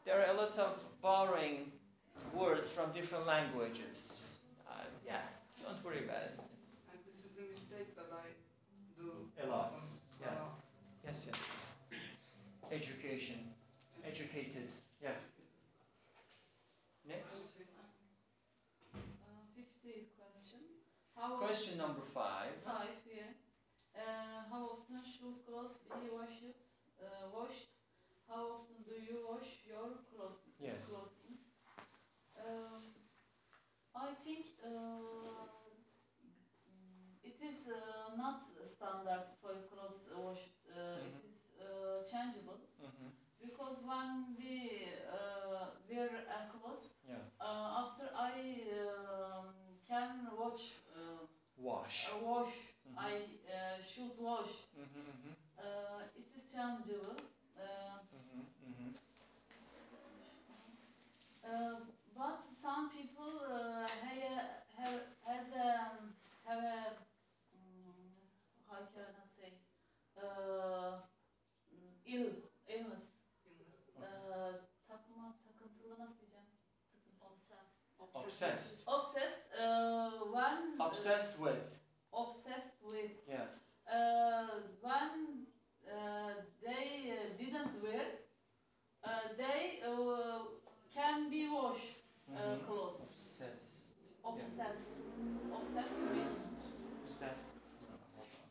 there 0.04 0.20
are 0.20 0.28
a 0.30 0.36
lot 0.36 0.58
of 0.58 0.76
borrowing 1.00 1.72
words 2.34 2.70
from 2.70 2.92
different 2.92 3.26
languages. 3.26 4.26
Uh, 4.68 4.74
yeah, 5.06 5.22
don't 5.64 5.82
worry 5.82 6.04
about 6.04 6.22
it. 6.22 6.38
And 6.92 7.00
this 7.06 7.24
is 7.24 7.32
the 7.32 7.44
mistake 7.48 7.96
that 7.96 8.12
I 8.12 8.28
do 9.00 9.10
A 9.42 9.46
lot. 9.48 9.72
often, 9.72 9.88
Yeah. 10.20 10.28
A 10.28 10.44
lot. 10.44 10.60
Yes, 11.04 11.26
yes. 11.28 11.40
Education. 12.70 13.38
Educated. 14.04 14.68
Yeah. 15.02 15.16
Next. 17.08 17.56
Uh, 18.94 18.98
50 19.56 20.08
question. 20.20 20.60
How 21.28 21.36
Question 21.36 21.76
number 21.76 22.00
five. 22.00 22.54
Five, 22.56 22.96
yeah. 23.04 23.28
Uh, 23.94 24.40
how 24.50 24.62
often 24.72 24.96
should 25.04 25.44
clothes 25.44 25.76
be 25.84 26.08
washed? 26.08 26.44
Uh, 26.98 27.28
washed. 27.32 27.72
How 28.28 28.40
often 28.56 28.82
do 28.86 28.92
you 28.94 29.18
wash 29.28 29.60
your 29.66 29.88
clothing? 30.08 30.54
Yes. 30.58 30.86
Clothing. 30.86 31.36
Um, 32.36 32.94
I 33.94 34.12
think 34.14 34.46
uh, 34.64 34.68
mm, 36.66 37.16
it 37.22 37.36
is 37.42 37.68
uh, 37.68 38.14
not 38.16 38.42
standard 38.64 39.24
for 39.40 39.52
clothes 39.70 40.10
washed. 40.16 40.56
Uh, 40.68 40.96
Mhm. 40.96 41.18
It 41.18 41.24
is 41.30 41.40
changeable 42.10 42.60
Mm-hmm. 42.80 43.10
because 43.40 43.84
when 43.86 44.10
we 44.38 44.54
uh, 45.10 45.66
wear 45.88 46.10
a 46.36 46.40
clothes, 46.52 46.92
Yeah. 47.04 47.22
uh, 47.40 47.82
after 47.82 48.06
I 48.14 48.34
um, 48.84 49.67
can 49.88 50.28
watch 50.38 50.62
uh, 50.94 51.26
Wash. 51.56 52.08
uh, 52.12 52.18
wash, 52.24 52.56
Mhm. 52.86 52.98
I 52.98 53.12
uh, 53.50 53.82
should 53.82 54.14
wash. 54.18 54.52
Mm-hmm, 54.76 55.00
mm-hmm, 55.10 55.34
Uh, 55.58 56.02
it 56.20 56.28
is 56.36 56.52
changeable. 56.52 57.16
Uh, 57.58 57.98
uh, 61.44 61.80
but 62.16 62.40
some 62.42 62.90
people 62.90 63.32
uh, 63.50 63.86
have, 64.04 64.44
have 64.78 65.00
has 65.26 65.52
a 65.52 65.68
have 66.46 66.62
a 66.62 66.78
um, 67.54 68.12
how 68.68 68.80
can 68.94 69.10
I 69.22 69.26
say 69.36 69.52
uh, 70.22 70.98
ill 72.06 72.30
illness. 72.68 73.24
Uh, 73.96 74.52
takma 74.88 75.34
takıntılı 75.44 75.98
nasıl 75.98 76.18
diyeceğim? 76.18 76.46
Obsessed. 77.20 77.82
Obsessed. 77.98 78.26
Obsessed. 78.26 78.87
Obsessed 80.88 81.38
with. 81.40 81.78
obsessed 82.12 82.74
with 82.82 83.10
Yeah. 83.26 83.46
uh, 83.94 84.56
when 84.80 85.46
uh, 85.86 86.34
they 86.62 86.86
uh, 87.12 87.16
didn't 87.38 87.74
wear, 87.82 88.04
uh, 89.04 89.10
they 89.36 89.80
uh, 89.84 90.40
can 90.94 91.30
be 91.30 91.48
wash 91.48 91.84
uh, 92.28 92.38
Mhm. 92.40 92.64
clothes. 92.66 93.00
Obsessed. 93.12 93.96
Obsessed, 94.24 94.96
obsessed 95.56 96.00
with. 96.12 96.32
Is 97.06 97.16
that? 97.20 97.38
No, 97.80 97.96
hold 98.14 98.28
on. 98.42 98.48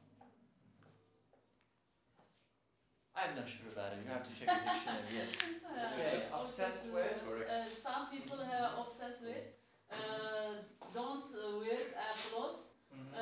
I'm 3.15 3.36
not 3.36 3.47
sure 3.47 3.69
about 3.71 3.93
it. 3.93 4.00
You 4.06 4.10
have 4.12 4.23
to 4.23 4.32
check 4.39 4.47
the 4.47 4.69
dictionary. 4.69 5.04
Yes. 5.19 5.32
Uh, 5.67 5.93
Okay, 6.00 6.23
so 6.30 6.39
obsessed 6.41 6.93
with. 6.93 7.13
Correct. 7.26 7.50
Uh, 7.50 7.63
some 7.63 8.04
people 8.10 8.38
have 8.52 8.71
obsessed 8.84 9.21
with. 9.26 9.43
Uh, 9.91 10.54
don't 10.93 11.28
uh, 11.36 11.60
wear 11.60 11.80
uh, 11.95 12.13
clothes. 12.30 12.73
Mhm. 12.93 13.13
Uh, 13.13 13.19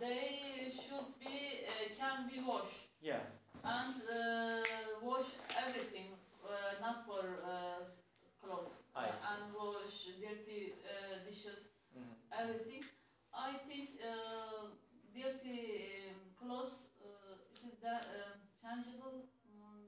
they 0.00 0.68
should 0.70 1.08
be 1.22 1.36
uh, 1.64 1.94
can 1.98 2.26
be 2.28 2.38
washed 2.48 2.82
Yeah. 3.00 3.22
and 3.64 3.94
uh, 4.10 5.00
wash 5.02 5.30
everything, 5.64 6.08
uh, 6.44 6.50
not 6.80 6.96
for 7.06 7.22
uh, 7.44 7.80
s- 7.80 8.02
clothes 8.42 8.82
I 8.94 9.06
uh, 9.08 9.12
see. 9.12 9.34
and 9.34 9.54
wash 9.54 9.96
dirty 10.20 10.60
uh, 10.84 11.24
dishes, 11.26 11.70
Mhm. 11.96 12.14
everything. 12.40 12.82
I 13.32 13.50
think 13.66 13.86
uh, 14.02 14.66
dirty 15.14 15.60
um, 16.10 16.20
clothes 16.38 16.90
uh, 17.00 17.52
it 17.52 17.60
is 17.68 17.76
that 17.80 18.04
um 18.20 18.36
changeable. 18.62 19.16
Um, 19.48 19.80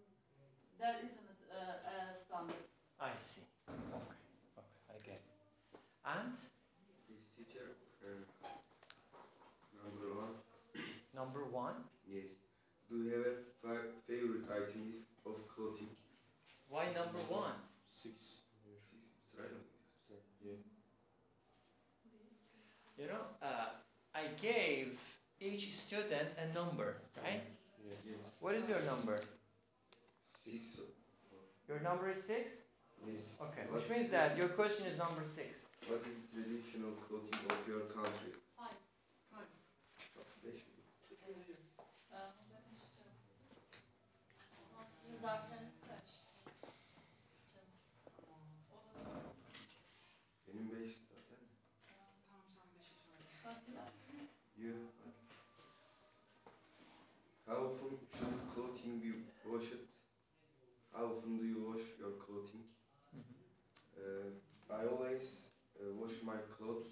there 0.78 0.96
isn't 1.04 1.38
uh, 1.50 1.90
a 1.92 2.14
standard. 2.14 2.64
I 3.00 3.12
see. 3.16 3.44
Okay. 3.68 4.16
Okay. 4.58 4.78
I 4.94 4.96
get. 5.06 5.16
it. 5.16 5.36
And 6.04 6.34
Yes, 7.08 7.22
teacher. 7.36 7.66
Uh, 8.02 8.24
number 9.82 10.08
one. 10.22 10.34
number 11.14 11.42
one. 11.44 11.76
Yes. 12.06 12.28
Do 12.88 13.02
you 13.02 13.10
have 13.16 13.26
a 13.26 13.34
fa- 13.62 13.92
favorite 14.06 14.44
item 14.50 15.04
of 15.24 15.36
clothing? 15.48 15.90
Why 16.68 16.84
number 16.94 17.20
one? 17.28 17.54
Six. 17.88 18.42
Six. 18.62 18.94
Sırayla 19.30 19.56
mı 19.58 19.64
gidiyoruz? 19.64 20.24
Yeah. 20.40 20.58
You 22.98 23.06
know, 23.08 23.24
uh, 23.42 23.68
I 24.14 24.24
gave 24.42 24.92
each 25.76 25.82
student 25.84 26.34
a 26.40 26.54
number, 26.54 26.96
right? 27.22 27.42
Yes. 27.84 28.16
What 28.40 28.54
is 28.54 28.68
your 28.68 28.80
number? 28.86 29.20
Six. 30.44 30.80
Your 31.68 31.80
number 31.80 32.10
is 32.10 32.22
six. 32.22 32.62
Yes. 33.06 33.36
Okay. 33.40 33.64
What 33.68 33.82
Which 33.82 33.90
means 33.90 34.10
that 34.10 34.38
your 34.38 34.48
question 34.48 34.86
is 34.86 34.98
number 34.98 35.22
six. 35.26 35.68
What 35.88 36.00
is 36.00 36.16
the 36.16 36.40
traditional 36.40 36.92
clothing 37.04 37.40
of 37.52 37.60
your 37.68 37.80
country? 37.92 38.32
Five. 38.56 38.78
Beş. 40.44 40.60
Uh, 42.12 42.32
Sizin 45.02 45.20
zarflarınız 45.22 45.74
kaç? 45.88 46.10
Benim 50.48 50.72
beş 50.72 50.92
zaten. 50.94 51.42
Tamam 52.26 52.42
sen 52.48 52.66
beşi 52.78 52.94
söyle. 53.04 53.80
You. 54.58 54.74
How 57.46 57.54
often 57.66 57.98
should 58.10 58.34
clothing 58.54 59.00
be 59.02 59.12
washed? 59.44 59.78
How 60.92 61.04
often 61.06 61.38
do 61.38 61.44
you 61.44 61.62
wash 61.72 61.86
your 62.00 62.18
clothing? 62.18 62.64
Uh, 63.96 64.30
I 64.70 64.86
always 64.88 65.52
uh, 65.78 65.94
wash 65.94 66.22
my 66.24 66.38
clothes 66.58 66.90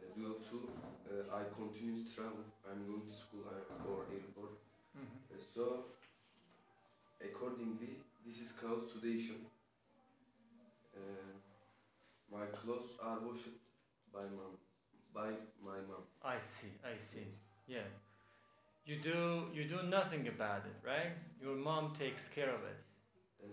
uh, 0.00 0.14
due 0.16 0.34
to 0.50 0.56
uh, 1.10 1.36
I 1.38 1.42
continuous 1.54 2.14
travel. 2.14 2.44
I'm 2.70 2.86
going 2.86 3.02
to 3.04 3.12
school 3.12 3.44
uh, 3.44 3.90
or 3.90 4.06
airport. 4.10 4.56
Uh, 4.96 5.36
so, 5.54 5.84
accordingly, 7.20 8.00
sudation. 8.92 9.38
Uh, 10.96 11.32
my 12.30 12.46
clothes 12.46 12.96
are 13.02 13.18
washed 13.26 13.56
by 14.12 14.22
mom, 14.38 14.54
by 15.14 15.30
my 15.64 15.78
mom. 15.88 16.04
I 16.24 16.38
see. 16.38 16.72
I 16.84 16.96
see. 16.96 17.26
Yeah. 17.66 17.88
You 18.86 18.96
do 18.96 19.18
you 19.52 19.64
do 19.64 19.78
nothing 19.88 20.28
about 20.28 20.62
it, 20.70 20.78
right? 20.86 21.12
Your 21.42 21.56
mom 21.56 21.92
takes 21.92 22.28
care 22.28 22.48
of 22.58 22.62
it. 22.72 22.78
Uh, 23.44 23.48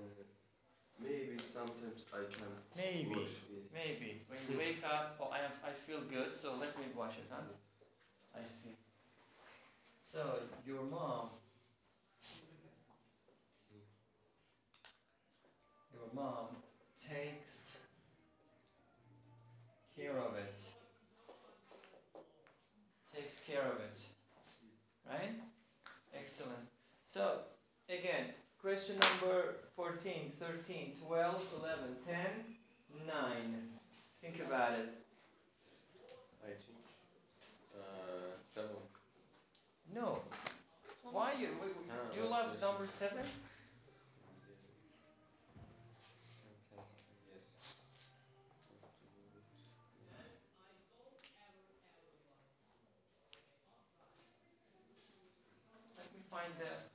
maybe 1.01 1.37
sometimes 1.37 2.05
I 2.13 2.23
can 2.33 2.51
Maybe. 2.75 3.09
wash. 3.09 3.35
Yes. 3.51 3.65
Maybe 3.73 4.09
when 4.29 4.39
you 4.49 4.57
wake 4.57 4.81
up, 4.95 5.17
oh, 5.21 5.29
I 5.31 5.39
am, 5.39 5.51
I 5.65 5.71
feel 5.71 6.01
good, 6.09 6.31
so 6.31 6.53
let 6.59 6.77
me 6.79 6.85
wash 6.95 7.17
it, 7.17 7.27
huh? 7.29 7.41
I 8.39 8.43
see. 8.43 8.75
So 9.99 10.21
your 10.65 10.83
mom, 10.83 11.29
mom 16.15 16.47
takes 16.97 17.82
care 19.97 20.17
of 20.17 20.38
it. 20.38 20.56
Takes 23.13 23.41
care 23.41 23.62
of 23.62 23.80
it. 23.82 24.08
Right? 25.10 25.34
Excellent. 26.15 26.60
So, 27.04 27.39
again, 27.89 28.34
question 28.62 28.95
number 28.99 29.56
14, 29.75 30.30
13, 30.30 30.93
12, 31.06 31.54
11, 31.62 31.80
10, 32.08 32.15
9. 33.08 33.15
Think 34.21 34.47
about 34.47 34.71
it. 34.73 34.95
I 36.43 36.47
think 36.47 36.80
uh, 37.75 38.38
7. 38.38 38.69
No. 39.93 40.19
Why 41.12 41.34
you? 41.39 41.47
Ah, 41.91 42.13
do 42.13 42.21
you 42.21 42.28
love 42.28 42.60
number 42.60 42.88
7? 42.88 43.17
Find 56.45 56.60
the 56.60 56.94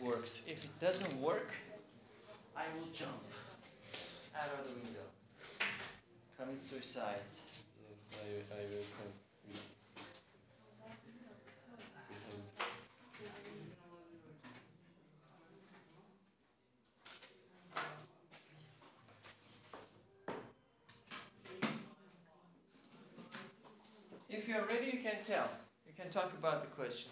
works. 0.00 0.46
If 0.48 0.64
it 0.64 0.80
doesn't 0.80 1.20
work, 1.22 1.50
I 2.56 2.64
will 2.74 2.88
jump 2.92 3.22
out 4.34 4.48
of 4.58 4.66
the 4.68 4.80
window. 4.80 5.06
Commit 6.38 6.60
suicide. 6.60 7.28
Yes, 7.28 8.20
I, 8.22 8.54
I 8.54 8.62
will 8.62 8.84
come. 8.96 9.12
If 24.28 24.48
you're 24.48 24.64
ready, 24.66 24.86
you 24.86 24.98
can 25.02 25.16
tell. 25.26 25.48
You 25.86 25.92
can 25.98 26.10
talk 26.10 26.32
about 26.38 26.60
the 26.60 26.66
question. 26.66 27.10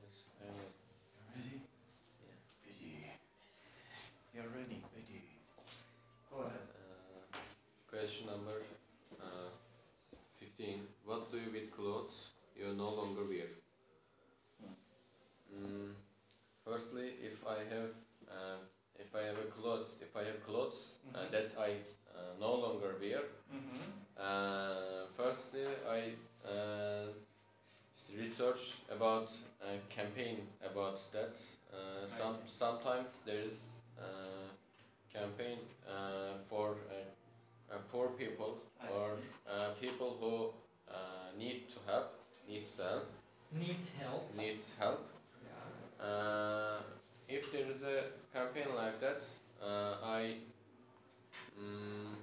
Yes, 0.00 0.24
I 0.40 0.48
am. 0.48 0.54
Ready? 1.36 1.60
Yeah. 2.24 2.36
Ready. 2.64 3.12
You're 4.34 4.50
ready. 4.56 4.82
Ready. 4.96 5.22
Go 6.30 6.36
ahead. 6.40 6.68
Uh, 6.72 7.95
question 8.06 8.26
number 8.28 8.62
uh, 9.20 9.50
15. 10.38 10.78
What 11.04 11.30
do 11.32 11.38
you 11.38 11.50
with 11.50 11.72
clothes 11.74 12.30
you 12.54 12.72
no 12.76 12.88
longer 12.88 13.22
wear? 13.28 13.48
Mm, 15.52 15.92
firstly, 16.64 17.14
if 17.22 17.46
I 17.46 17.58
have 17.74 17.90
uh, 18.28 18.58
if 18.98 19.14
I 19.14 19.22
have 19.22 19.38
a 19.38 19.48
clothes 19.50 19.98
if 20.02 20.16
I 20.16 20.24
have 20.24 20.40
clothes 20.46 20.94
uh, 21.14 21.18
Mhm. 21.18 21.30
that 21.32 21.48
I 21.58 21.70
uh, 22.14 22.34
no 22.38 22.54
longer 22.54 22.94
wear, 23.00 23.22
Mm-hmm. 23.52 23.82
uh, 24.16 25.06
firstly 25.12 25.66
I 25.88 26.14
uh, 26.46 27.10
research 28.16 28.76
about 28.90 29.32
a 29.60 29.78
campaign 29.88 30.46
about 30.62 31.00
that. 31.12 31.40
Uh, 31.72 32.06
some 32.06 32.34
sometimes 32.46 33.22
there 33.26 33.40
is 33.42 33.72
uh, 33.98 34.48
campaign 35.12 35.58
uh, 35.88 36.36
for 36.48 36.76
poor 37.90 38.08
people 38.10 38.58
I 38.80 38.88
or 38.92 39.18
uh, 39.48 39.70
people 39.80 40.16
who 40.20 40.50
uh, 40.92 41.28
need 41.38 41.68
to 41.68 41.78
help 41.86 42.12
needs 42.48 42.76
help 42.78 43.06
Needs 43.52 43.94
help. 44.00 44.34
needs 44.36 44.76
help. 44.78 45.08
Yeah. 45.44 46.04
Uh, 46.06 46.78
if 47.28 47.50
there 47.52 47.66
is 47.68 47.84
a 47.84 48.02
campaign 48.32 48.66
like 48.76 49.00
that, 49.00 49.24
uh, 49.62 49.94
I 50.04 50.34
mm, 51.58 52.14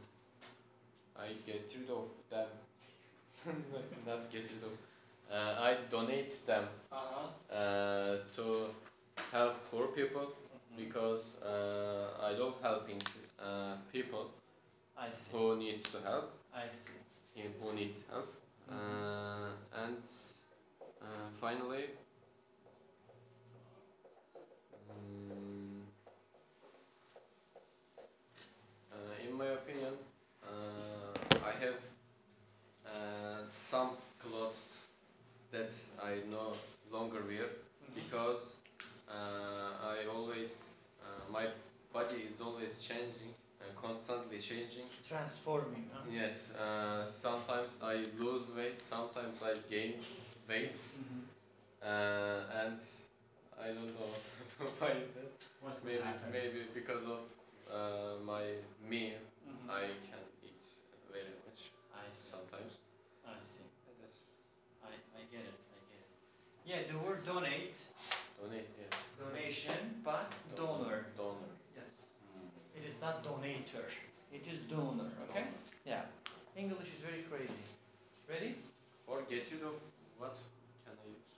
I 1.15 1.27
get 1.45 1.73
rid 1.79 1.89
of 1.89 2.07
them. 2.29 2.47
Not 4.07 4.21
get 4.31 4.43
rid 4.51 4.63
of. 4.63 4.73
Uh, 5.31 5.61
I 5.61 5.75
donate 5.89 6.31
them 6.45 6.65
Uh-huh. 6.91 7.27
uh, 7.55 8.15
to 8.35 8.65
help 9.31 9.55
poor 9.71 9.87
people 9.87 10.33
because 10.77 11.37
uh, 11.41 12.07
I 12.21 12.31
love 12.33 12.55
helping 12.61 13.01
uh, 13.39 13.75
people 13.91 14.29
I 14.97 15.09
see. 15.09 15.37
who 15.37 15.57
needs 15.57 15.83
to 15.91 15.97
help, 16.05 16.31
I 16.55 16.67
see. 16.67 16.93
him 17.35 17.51
who 17.61 17.73
needs 17.75 18.09
help, 18.09 18.31
uh, 18.69 19.49
and 19.83 19.97
uh, 21.01 21.05
finally. 21.39 21.85
mm, 24.89 25.81
uh, 28.91 29.27
in 29.27 29.37
my 29.37 29.45
opinion, 29.47 29.93
uh, 30.43 31.45
I 31.45 31.51
have 31.63 31.79
uh, 32.85 33.41
some 33.51 33.89
clothes 34.19 34.77
that 35.51 35.75
I 36.03 36.13
no 36.29 36.53
longer 36.91 37.21
wear 37.27 37.47
because 37.95 38.55
uh, 39.09 39.87
I 39.93 40.05
always 40.15 40.65
uh, 41.01 41.31
my 41.31 41.45
body 41.93 42.23
is 42.29 42.41
always 42.41 42.81
changing 42.81 43.32
constantly 43.81 44.39
changing. 44.39 44.85
Transforming, 45.07 45.85
huh? 45.93 46.03
Yes, 46.11 46.53
uh, 46.55 47.05
sometimes 47.07 47.81
I 47.83 47.95
lose 48.19 48.43
weight, 48.55 48.81
sometimes 48.81 49.41
I 49.43 49.53
gain 49.69 49.93
weight, 50.49 50.75
Mm-hmm. 50.75 51.21
uh, 51.81 52.63
and 52.63 52.79
I 53.61 53.67
don't 53.67 53.93
know 53.97 54.11
why 54.79 54.89
is 55.03 55.15
it. 55.17 55.31
What 55.61 55.83
Maybe 55.85 56.01
happen? 56.03 56.31
maybe 56.31 56.61
because 56.73 57.03
of 57.03 57.23
uh, 57.71 58.19
my 58.25 58.43
meal, 58.89 59.19
Mhm. 59.47 59.69
I 59.69 59.83
can 60.09 60.23
eat 60.43 60.63
very 61.11 61.33
much 61.45 61.61
I 61.93 62.07
see. 62.09 62.31
sometimes. 62.31 62.73
I 63.27 63.35
see. 63.41 63.67
And 63.87 63.95
that's 64.01 64.19
I, 64.83 64.91
I 65.19 65.23
get 65.31 65.43
it. 65.51 65.57
I 65.75 65.79
get 65.91 66.03
it. 66.03 66.11
Yeah, 66.65 66.79
the 66.91 66.97
word 67.05 67.23
donate, 67.25 67.77
donate, 68.39 68.69
yeah. 68.79 68.91
donation, 69.19 69.79
but 70.03 70.31
donor. 70.55 71.05
Donor. 71.17 71.51
Yes. 71.75 72.07
Mm. 72.35 72.47
It 72.79 72.83
is 72.89 73.01
not 73.01 73.23
donator. 73.23 73.87
It 74.31 74.42
is 74.53 74.61
donor. 74.69 75.09
Okay. 75.29 75.45
Yeah. 75.85 76.01
English 76.55 76.89
is 76.95 77.01
very 77.09 77.23
crazy. 77.29 77.65
Ready? 78.29 78.51
For 79.05 79.21
get 79.29 79.49
rid 79.51 79.63
of 79.65 79.75
what 80.21 80.35
can 80.85 80.93
I 80.93 81.05
use? 81.09 81.29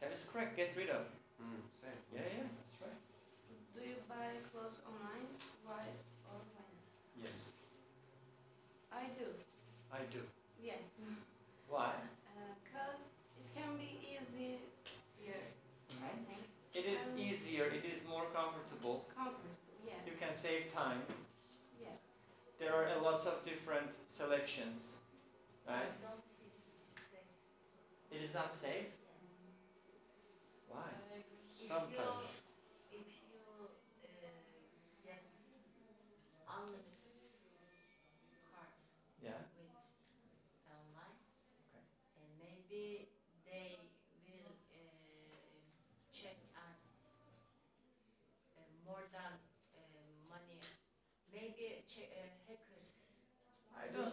That 0.00 0.12
is 0.12 0.28
correct. 0.30 0.56
Get 0.56 0.76
rid 0.76 0.90
of. 0.90 1.02
Mm, 1.40 1.60
same. 1.72 1.98
Yeah, 2.12 2.28
yeah. 2.36 2.46
That's 2.58 2.76
right. 2.84 3.00
Do 3.74 3.80
you 3.88 3.96
buy 4.08 4.28
clothes 4.52 4.80
online? 4.90 5.26
Why 5.64 5.82
or 6.28 6.38
why 6.52 6.66
not? 6.68 6.84
Yes, 7.24 7.48
I 8.92 9.04
do. 9.18 9.28
I 9.90 10.00
do. 10.12 10.20
Yes. 10.62 10.92
Why? 11.68 11.92
Because 12.64 13.12
it 13.40 13.46
can 13.56 13.76
be 13.76 13.90
easier, 14.00 14.56
I 16.00 16.12
think. 16.24 16.42
It 16.74 16.86
is 16.88 17.00
Um, 17.12 17.18
easier. 17.18 17.66
It 17.68 17.84
is 17.84 18.00
more 18.08 18.24
comfortable. 18.32 19.04
Comfortable, 19.14 19.76
yeah. 19.84 20.00
You 20.08 20.14
can 20.20 20.32
save 20.32 20.68
time. 20.72 21.02
There 22.68 22.76
are 22.76 22.86
a 22.88 22.96
lot 22.96 23.24
of 23.24 23.42
different 23.42 23.94
selections, 24.14 24.78
right? 25.66 25.88
I 25.90 25.96
don't 26.00 26.20
think 26.36 26.50
it's 26.66 27.00
safe. 27.10 27.24
It 28.10 28.20
is 28.20 28.32
not 28.34 28.52
safe. 28.60 28.86
Why? 30.66 30.90
Sometimes. 31.66 32.17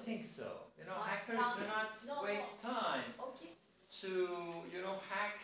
Think 0.07 0.23
so. 0.25 0.49
You 0.77 0.85
know, 0.89 0.97
hackers 1.09 1.39
some- 1.39 1.59
do 1.59 1.65
not 1.77 1.89
no, 2.07 2.15
no. 2.15 2.23
waste 2.27 2.61
time 2.61 3.07
Okay. 3.27 3.51
to, 4.01 4.11
you 4.73 4.79
know, 4.85 4.95
hack 5.13 5.37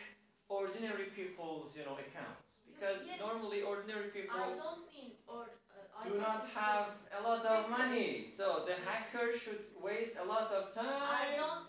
ordinary 0.49 1.05
people's, 1.19 1.65
you 1.77 1.83
know, 1.87 1.97
accounts. 2.05 2.49
Because 2.69 3.01
Yes. 3.07 3.19
normally 3.25 3.61
ordinary 3.73 4.09
people 4.17 4.39
I 4.41 4.49
don't 4.63 4.83
mean 4.93 5.11
or 5.27 5.43
uh, 5.43 5.99
I 5.99 6.03
do 6.03 6.09
don't 6.09 6.21
not 6.29 6.41
mean- 6.43 6.55
have 6.63 6.87
a 7.19 7.21
lot 7.29 7.41
of 7.45 7.69
money. 7.69 8.25
So 8.37 8.45
the 8.69 8.75
hacker 8.89 9.27
should 9.41 9.63
waste 9.87 10.15
a 10.23 10.25
lot 10.33 10.47
of 10.59 10.63
time. 10.73 11.03
I 11.21 11.25
time. 11.25 11.39
don't. 11.43 11.65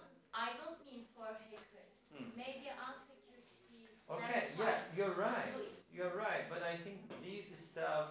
I 0.47 0.49
don't 0.61 0.81
mean 0.89 1.03
for 1.15 1.27
hackers. 1.27 1.93
Hmm. 2.13 2.29
Maybe 2.43 2.67
unsecurity. 2.89 3.89
Okay, 4.15 4.43
yeah, 4.59 4.65
websites 4.65 4.97
you're 4.97 5.15
right. 5.29 5.53
do 5.55 5.61
it. 5.61 5.73
You're 5.97 6.17
right, 6.27 6.45
but 6.53 6.63
I 6.73 6.75
think 6.85 6.99
these 7.23 7.49
stuff 7.71 8.07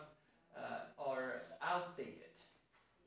uh, 0.55 0.81
are 1.09 1.29
outdated. 1.71 2.29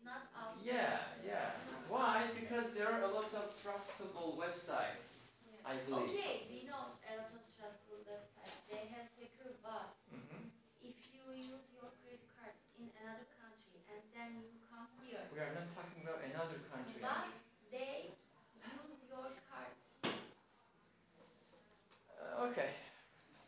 Not 0.04 0.22
out. 0.37 0.52
Yeah, 0.62 0.98
yeah. 1.30 1.50
Why? 1.88 2.16
Because 2.40 2.74
there 2.76 2.88
are 2.94 3.02
a 3.08 3.12
lot 3.18 3.30
of 3.40 3.46
trustable 3.62 4.30
websites, 4.55 5.31
Yeah. 5.45 5.71
I 5.73 5.77
believe. 5.87 6.11
Okay, 6.11 6.45
we 6.49 6.62
know 6.62 6.83
a 7.11 7.12
lot 7.17 7.31
of 7.33 7.43
trustable 7.57 8.03
websites. 8.07 8.55
They 8.69 8.87
have 8.95 9.07
secure, 9.09 9.53
but 9.62 9.88
Mhm. 10.12 10.51
if 10.81 10.95
you 11.12 11.23
use 11.33 11.73
your 11.73 11.88
credit 12.01 12.23
card 12.37 12.55
in 12.79 12.90
another 13.01 13.27
country 13.40 13.83
and 13.88 14.03
then 14.12 14.31
you 14.43 14.59
come 14.71 14.88
here, 15.03 15.27
We 15.33 15.38
are 15.40 15.51
not 15.53 15.69
talking 15.75 16.01
about 16.07 16.21
another 16.23 16.59
country. 16.71 17.01
but 17.01 17.27
they 17.71 18.12
use 18.55 19.09
your 19.09 19.31
cards. 19.51 19.81
Uh, 22.21 22.47
okay. 22.49 22.71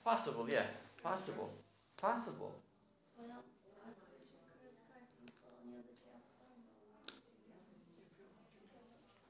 Possible, 0.05 0.49
yeah. 0.51 0.66
Possible. 1.03 1.51
Possible. 1.97 2.53
Falan 3.16 3.42
arkadaşım 3.87 4.40
kredi 4.59 4.81
kartını 4.88 5.31
falan 5.42 5.64
ya 5.77 5.85
da 5.87 5.95
şey 5.95 6.11
yaptılar 6.12 6.57
mı? 6.57 6.71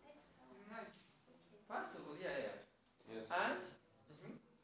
Neyse 0.04 0.26
tamam. 0.38 0.58
Right. 0.70 0.94
Okay. 1.28 1.58
Possible, 1.68 2.16
yeah, 2.22 2.38
yeah. 2.38 2.56
Yes. 3.08 3.30
And? 3.30 3.62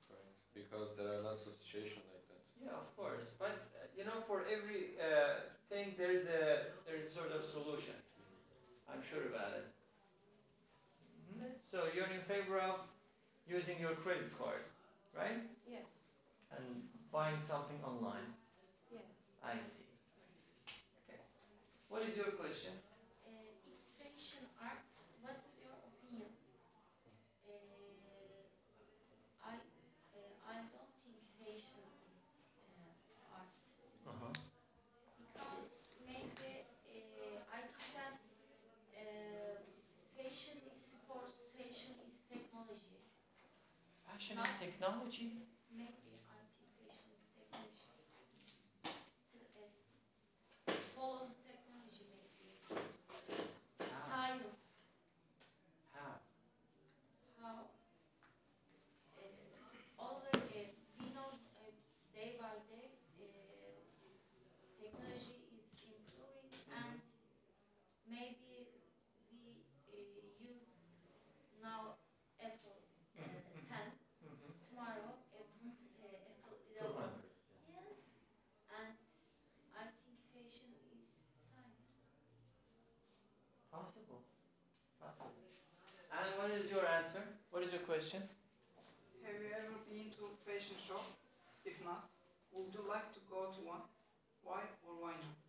Correct. 0.09 0.33
Because 0.55 0.96
there 0.96 1.09
are 1.09 1.20
lots 1.22 1.46
of 1.46 1.55
situations 1.55 2.05
like 2.12 2.27
that. 2.29 2.42
Yeah, 2.61 2.77
of 2.79 2.96
course. 2.96 3.35
But 3.38 3.57
uh, 3.75 3.87
you 3.96 4.05
know, 4.05 4.21
for 4.32 4.42
every 4.48 4.88
uh, 4.98 5.34
thing, 5.68 5.92
there's 5.98 6.24
a 6.24 6.64
there's 6.86 7.04
a 7.04 7.10
sort 7.10 7.30
of 7.30 7.44
solution. 7.44 7.94
I'm 8.88 9.02
sure 9.02 9.26
about 9.26 9.52
it. 9.52 9.64
Mhm. 11.28 11.54
So 11.70 11.86
you're 11.86 12.06
in 12.06 12.20
favor 12.20 12.58
of 12.58 12.76
using 13.46 13.78
your 13.78 13.94
credit 13.94 14.30
card, 14.30 14.62
right? 15.12 15.38
Yes. 15.66 15.84
And 16.50 16.88
buying 17.10 17.40
something 17.40 17.80
online. 17.82 18.34
Yes. 18.90 19.02
I 19.42 19.58
see. 19.58 19.84
Okay. 21.08 21.18
What 21.88 22.02
is 22.02 22.16
your 22.16 22.30
question? 22.30 22.81
Fashion 44.22 44.38
is 44.38 44.52
technology. 44.52 45.51
Your 87.72 87.80
question? 87.88 88.20
Have 89.24 89.40
you 89.40 89.48
ever 89.48 89.80
been 89.88 90.12
to 90.20 90.28
a 90.28 90.35
fashion 90.37 90.76
show? 90.76 91.00
If 91.64 91.80
not, 91.82 92.04
would 92.52 92.68
you 92.68 92.85
like 92.85 93.08
to 93.16 93.20
go 93.32 93.48
to 93.48 93.61
one? 93.64 93.80
Why 94.44 94.61
or 94.85 94.92
why 95.00 95.16
not? 95.16 95.40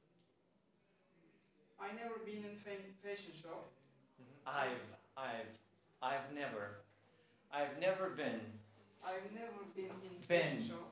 I 1.84 1.92
never 2.00 2.16
been 2.24 2.48
in 2.48 2.56
fa- 2.56 2.80
fashion 3.04 3.36
show. 3.36 3.68
Mm-hmm. 4.16 4.48
I've, 4.48 4.88
I've, 5.20 5.52
I've 6.00 6.28
never, 6.32 6.80
I've 7.52 7.76
never 7.82 8.16
been, 8.16 8.40
I've 9.04 9.28
never 9.36 9.68
been 9.76 9.92
in 10.08 10.16
Been. 10.24 10.40
fashion 10.48 10.64
show. 10.64 10.84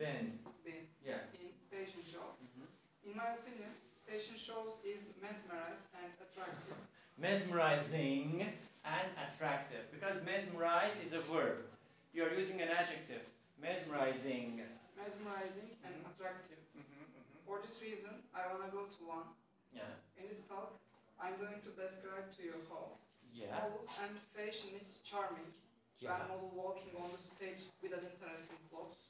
been, 0.00 0.32
Been 0.64 0.88
yeah. 1.04 1.28
in 1.44 1.52
fashion 1.68 2.00
show. 2.08 2.24
Mm-hmm. 2.40 3.10
In 3.10 3.12
my 3.12 3.36
opinion, 3.36 3.68
fashion 4.08 4.40
shows 4.40 4.80
is 4.80 5.12
mesmerized 5.20 5.92
and 6.00 6.08
attractive. 6.24 6.72
Mesmerizing 7.20 8.48
and 8.84 9.08
attractive. 9.24 9.84
Because 9.90 10.24
mesmerize 10.24 11.00
is 11.00 11.12
a 11.12 11.20
verb. 11.32 11.64
You 12.12 12.24
are 12.24 12.32
using 12.32 12.60
an 12.60 12.68
adjective. 12.68 13.24
Mesmerizing. 13.60 14.60
Mesmerizing 15.00 15.72
and 15.84 15.92
mm-hmm. 15.96 16.12
attractive. 16.12 16.60
Mm-hmm, 16.76 17.04
mm-hmm. 17.08 17.38
For 17.48 17.58
this 17.64 17.80
reason, 17.82 18.12
I 18.36 18.46
wanna 18.52 18.70
go 18.70 18.84
to 18.84 19.00
one. 19.08 19.28
Yeah. 19.72 19.88
In 20.20 20.28
this 20.28 20.44
talk, 20.46 20.76
I'm 21.18 21.34
going 21.40 21.58
to 21.64 21.70
describe 21.74 22.28
to 22.36 22.40
you 22.44 22.54
how 22.70 22.94
Yeah. 23.34 23.50
models 23.50 23.90
and 24.04 24.14
fashion 24.36 24.70
is 24.78 25.02
charming. 25.02 25.50
Yeah. 25.98 26.20
When 26.20 26.28
model 26.28 26.52
walking 26.54 26.94
on 27.00 27.10
the 27.10 27.18
stage 27.18 27.66
with 27.82 27.96
an 27.96 28.04
interesting 28.04 28.60
clothes. 28.70 29.00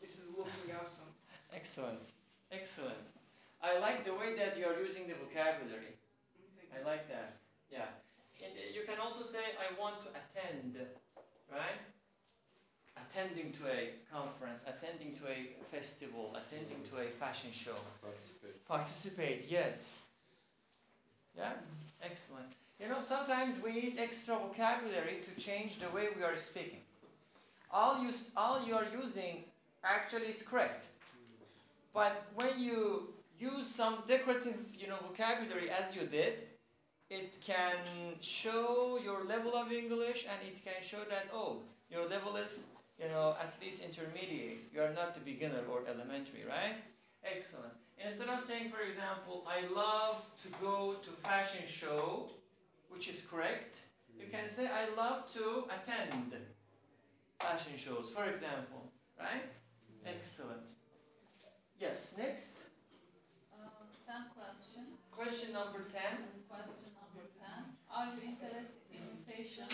This 0.00 0.16
is 0.20 0.32
looking 0.38 0.72
awesome. 0.80 1.10
Excellent. 1.52 2.00
Excellent. 2.52 3.06
I 3.60 3.78
like 3.80 4.04
the 4.04 4.14
way 4.14 4.34
that 4.36 4.56
you 4.58 4.64
are 4.66 4.78
using 4.78 5.08
the 5.08 5.14
vocabulary. 5.14 5.96
Mm, 6.36 6.76
I 6.76 6.84
like 6.84 7.08
that. 7.08 7.32
Yeah. 7.70 7.88
And 8.42 8.52
you 8.74 8.82
can 8.86 8.98
also 8.98 9.22
say, 9.22 9.44
I 9.60 9.80
want 9.80 10.00
to 10.00 10.08
attend, 10.08 10.76
right? 11.50 11.80
Attending 12.96 13.52
to 13.52 13.62
a 13.66 13.90
conference, 14.12 14.66
attending 14.68 15.14
to 15.14 15.24
a 15.28 15.64
festival, 15.64 16.34
attending 16.36 16.82
to 16.90 16.98
a 16.98 17.06
fashion 17.06 17.50
show. 17.52 17.76
Participate. 18.02 18.66
Participate, 18.66 19.44
yes. 19.48 19.98
Yeah, 21.36 21.52
excellent. 22.02 22.46
You 22.80 22.88
know, 22.88 23.02
sometimes 23.02 23.62
we 23.62 23.72
need 23.72 23.98
extra 23.98 24.36
vocabulary 24.36 25.18
to 25.22 25.40
change 25.40 25.76
the 25.76 25.88
way 25.90 26.08
we 26.16 26.22
are 26.22 26.36
speaking. 26.36 26.80
All 27.70 28.02
you, 28.02 28.10
all 28.36 28.64
you 28.66 28.74
are 28.74 28.86
using 28.92 29.44
actually 29.84 30.28
is 30.28 30.42
correct. 30.42 30.88
But 31.92 32.26
when 32.36 32.60
you 32.60 33.08
use 33.38 33.66
some 33.66 33.98
decorative, 34.06 34.60
you 34.78 34.88
know, 34.88 34.96
vocabulary 35.08 35.70
as 35.70 35.94
you 35.94 36.06
did, 36.06 36.44
it 37.14 37.38
can 37.40 37.76
show 38.20 38.98
your 39.02 39.24
level 39.24 39.54
of 39.54 39.70
English 39.72 40.26
and 40.30 40.38
it 40.48 40.60
can 40.64 40.82
show 40.82 41.02
that, 41.08 41.28
oh, 41.32 41.58
your 41.90 42.08
level 42.08 42.36
is, 42.36 42.70
you 43.00 43.08
know, 43.08 43.36
at 43.40 43.56
least 43.62 43.84
intermediate. 43.84 44.58
You 44.72 44.82
are 44.82 44.92
not 44.92 45.14
the 45.14 45.20
beginner 45.20 45.62
or 45.70 45.82
elementary, 45.88 46.44
right? 46.48 46.76
Excellent. 47.24 47.72
Instead 48.04 48.28
of 48.28 48.42
saying, 48.42 48.70
for 48.70 48.82
example, 48.82 49.46
I 49.48 49.60
love 49.74 50.24
to 50.42 50.48
go 50.60 50.96
to 51.02 51.10
fashion 51.10 51.66
show, 51.66 52.28
which 52.88 53.08
is 53.08 53.22
correct, 53.22 53.82
you 54.18 54.26
can 54.30 54.46
say, 54.46 54.66
I 54.66 54.84
love 54.96 55.26
to 55.34 55.64
attend 55.76 56.34
fashion 57.38 57.76
shows, 57.76 58.10
for 58.10 58.24
example, 58.24 58.90
right? 59.18 59.44
Excellent. 60.06 60.70
Yes, 61.80 62.16
next. 62.18 62.68
Uh, 63.52 63.68
ten 64.06 64.24
question. 64.36 64.82
Question 65.10 65.52
number 65.52 65.84
10. 65.88 66.00
Question. 66.48 66.90
Are 67.94 68.06
you 68.10 68.20
interested 68.30 68.82
in 68.92 69.04
fashion? 69.26 69.68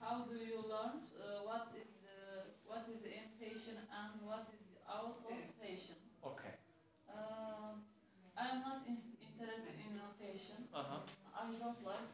How 0.00 0.24
do 0.30 0.36
you 0.36 0.58
learn? 0.72 0.96
Uh, 1.20 1.44
what 1.44 1.68
is 1.76 1.90
uh, 2.08 2.42
what 2.66 2.84
is 2.94 3.02
in 3.04 3.26
fashion 3.38 3.76
and 4.00 4.10
what 4.26 4.46
is 4.58 4.66
out 4.88 5.20
of 5.30 5.36
fashion? 5.60 5.96
Okay. 6.24 6.54
Uh, 7.08 7.76
I 8.36 8.44
am 8.54 8.60
not 8.62 8.80
in- 8.88 9.14
interested 9.28 9.74
in 9.86 9.98
uh, 10.00 10.08
fashion. 10.18 10.64
Uh 10.74 10.82
huh. 10.90 11.02
I 11.36 11.46
don't 11.60 11.82
like 11.84 12.10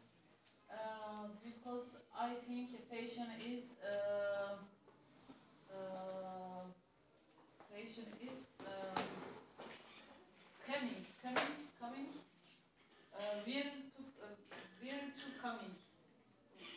uh, 0.71 1.27
because 1.43 2.03
I 2.17 2.35
think 2.47 2.69
fashion 2.91 3.27
is 3.39 3.77
uh, 3.83 4.55
uh, 5.71 6.63
fashion 7.71 8.05
is 8.21 8.47
um, 8.65 9.03
coming, 10.65 11.05
coming, 11.23 11.53
coming. 11.79 12.07
Uh, 13.13 13.41
we're 14.81 14.91
to 14.91 15.27
uh, 15.27 15.41
coming, 15.41 15.71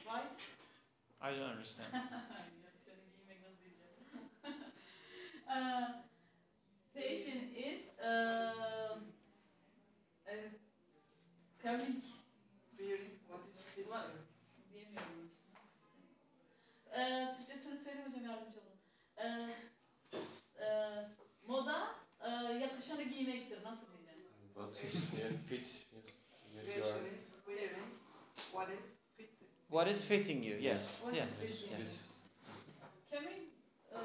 right? 0.06 0.38
I 1.22 1.30
don't 1.30 1.50
understand. 1.50 1.88
Uh, 5.50 5.86
fashion 6.94 7.40
is 7.56 7.90
uh, 7.98 8.94
uh, 10.28 10.32
coming. 11.62 12.00
Wearing 12.78 13.18
what 13.28 13.40
is 13.52 13.66
fit 13.74 13.86
What? 13.88 14.06
Diyemiyorum 14.72 15.26
işte. 15.26 15.44
Ee, 16.92 17.32
Türkçesini 17.36 17.78
söyleyeyim 17.78 18.08
hocam 18.08 18.24
yardımcı 18.24 18.58
olun. 18.58 18.78
Ee, 19.18 19.48
e, 20.64 20.66
moda 21.46 21.94
e, 22.20 22.28
yakışanı 22.52 23.02
giymektir. 23.02 23.64
Nasıl 23.64 23.86
diyeceğim? 23.92 24.20
But 24.56 24.84
yes, 24.84 25.48
fit. 25.48 25.66
Yes. 25.92 26.19
Yes, 26.76 26.86
you 26.86 27.06
is 27.16 27.34
wearing 27.46 27.90
what 28.52 28.68
is 28.70 28.98
fit. 29.16 29.30
What 29.68 29.88
is 29.88 30.04
fitting 30.04 30.42
you? 30.42 30.56
Yes. 30.60 31.00
What 31.04 31.12
is 31.14 31.18
Yes. 31.18 31.40
fitting? 31.42 31.70
Yes. 31.70 32.22
Coming? 33.12 33.42
Uh, 33.94 33.98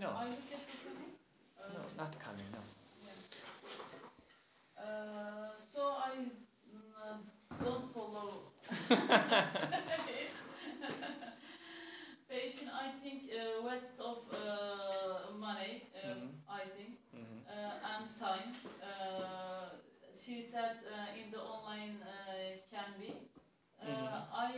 No. 0.00 0.08
I 0.16 0.24
look 0.28 0.38
at 0.52 0.66
the 0.68 0.76
coming. 0.84 1.12
Uh, 1.60 1.72
No, 1.74 1.80
not 1.98 2.18
coming. 2.18 2.46
No. 2.52 2.60
yeah. 3.04 4.84
Uh, 4.84 5.50
so 5.58 5.80
I 5.98 6.12
mm, 6.18 7.18
don't 7.64 7.86
follow 7.94 8.30
Patient, 12.28 12.70
I 12.74 12.90
think 12.90 13.30
uh, 13.30 13.62
waste 13.66 14.00
of 14.00 14.18
uh, 14.34 15.32
money. 15.38 15.82
Uh, 15.94 16.08
Mhm. 16.08 16.30
I 16.48 16.62
think. 16.76 16.98
Mhm. 17.14 17.38
uh, 17.48 17.90
and 17.92 18.06
time. 18.18 18.50
She 20.16 20.42
said 20.42 20.76
uh, 20.86 21.18
in 21.20 21.30
the 21.30 21.40
online 21.40 21.96
uh, 22.02 22.56
can 22.70 22.90
be. 23.00 23.10
Uh, 23.80 23.86
Mhm. 23.86 24.28
I 24.32 24.52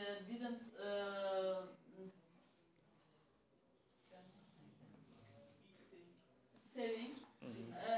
uh, 0.00 0.22
didn't. 0.28 0.62
Uh, 0.78 1.66
saving, 6.74 7.12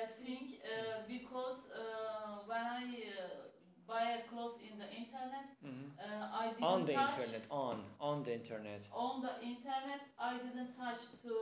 think 0.07 0.61
uh, 0.65 1.01
because 1.09 1.71
uh, 1.71 2.45
when 2.47 2.61
I 2.61 2.85
uh, 2.85 3.49
buy 3.87 4.05
a 4.19 4.23
clothes 4.29 4.61
in 4.71 4.79
the 4.79 4.89
internet, 5.03 5.47
Mhm. 5.65 5.91
uh, 5.99 6.27
I 6.43 6.49
didn't 6.49 6.63
On 6.75 6.85
the 6.87 6.95
touch 6.95 7.19
internet. 7.19 7.47
On. 7.51 7.77
On 8.01 8.23
the 8.23 8.35
internet. 8.35 8.89
on 8.93 9.23
the 9.23 9.35
internet. 9.43 10.01
I 10.19 10.33
didn't 10.45 10.73
touch 10.77 11.05
to 11.23 11.33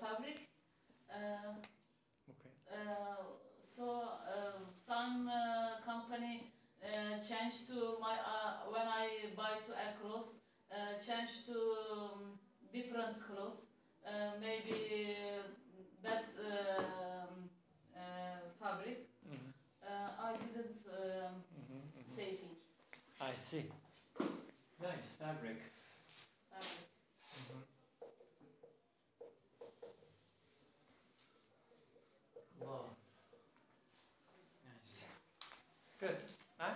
fabric. 0.00 0.38
Uh, 1.10 1.54
Okay. 2.30 2.50
uh, 2.70 3.24
so 3.64 4.02
um, 4.28 4.68
some 4.72 5.28
uh, 5.28 5.80
company 5.84 6.52
uh, 6.84 7.18
change 7.18 7.66
to 7.68 7.96
my 7.98 8.12
uh, 8.12 8.70
when 8.70 8.86
I 8.86 9.08
buy 9.34 9.56
to 9.66 9.72
a 9.72 9.96
clothes, 10.00 10.40
change 11.00 11.46
to 11.46 11.56
um, 11.92 12.38
different 12.72 13.16
clothes, 13.26 13.70
maybe 14.40 15.16
that 16.02 16.28
um, 16.38 17.48
fabric. 18.60 18.98
Mm 19.26 19.36
-hmm. 19.36 19.52
I 20.28 20.36
didn't 20.36 20.80
um, 20.86 21.34
mm 21.56 21.64
-hmm, 21.68 21.82
mm 21.82 22.04
-hmm. 22.04 23.32
I 23.32 23.36
see. 23.36 23.64
Nice 24.80 25.10
fabric. 25.18 25.58
Fabric. 26.50 26.86
Mm-hmm. 27.38 27.62
Wow. 32.60 33.03
Good. 36.04 36.16
Huh? 36.58 36.74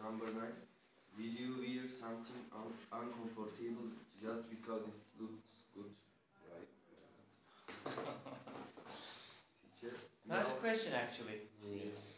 Number 0.00 0.26
nine. 0.26 0.54
Will 1.18 1.34
you 1.34 1.50
wear 1.58 1.90
something 1.90 2.42
un 2.54 2.70
uncomfortable 2.92 3.90
just 4.22 4.50
because 4.54 4.82
it 4.86 5.02
looks 5.18 5.66
good? 5.74 5.90
Right. 6.46 6.70
Teacher. 9.82 9.94
Nice 10.28 10.52
question, 10.60 10.92
actually. 10.94 11.40
Yes. 11.60 12.15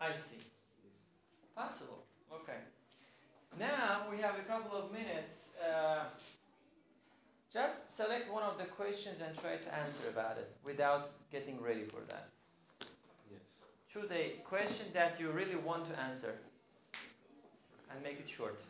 I 0.00 0.12
see. 0.12 0.40
Possible. 1.54 2.04
Okay. 2.32 2.58
Now 3.58 4.02
we 4.10 4.16
have 4.18 4.36
a 4.38 4.42
couple 4.42 4.76
of 4.78 4.92
minutes. 4.92 5.56
Uh, 5.60 6.04
just 7.52 7.96
select 7.96 8.32
one 8.32 8.44
of 8.44 8.56
the 8.58 8.64
questions 8.64 9.20
and 9.20 9.36
try 9.38 9.56
to 9.56 9.74
answer 9.74 10.08
about 10.10 10.38
it 10.38 10.48
without 10.64 11.10
getting 11.32 11.60
ready 11.60 11.82
for 11.82 12.00
that. 12.08 12.28
Yes. 13.30 13.40
Choose 13.92 14.10
a 14.12 14.40
question 14.44 14.86
that 14.94 15.18
you 15.18 15.30
really 15.32 15.56
want 15.56 15.84
to 15.92 16.00
answer 16.00 16.34
and 17.90 18.02
make 18.02 18.20
it 18.20 18.28
short. 18.28 18.62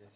Yes. 0.00 0.12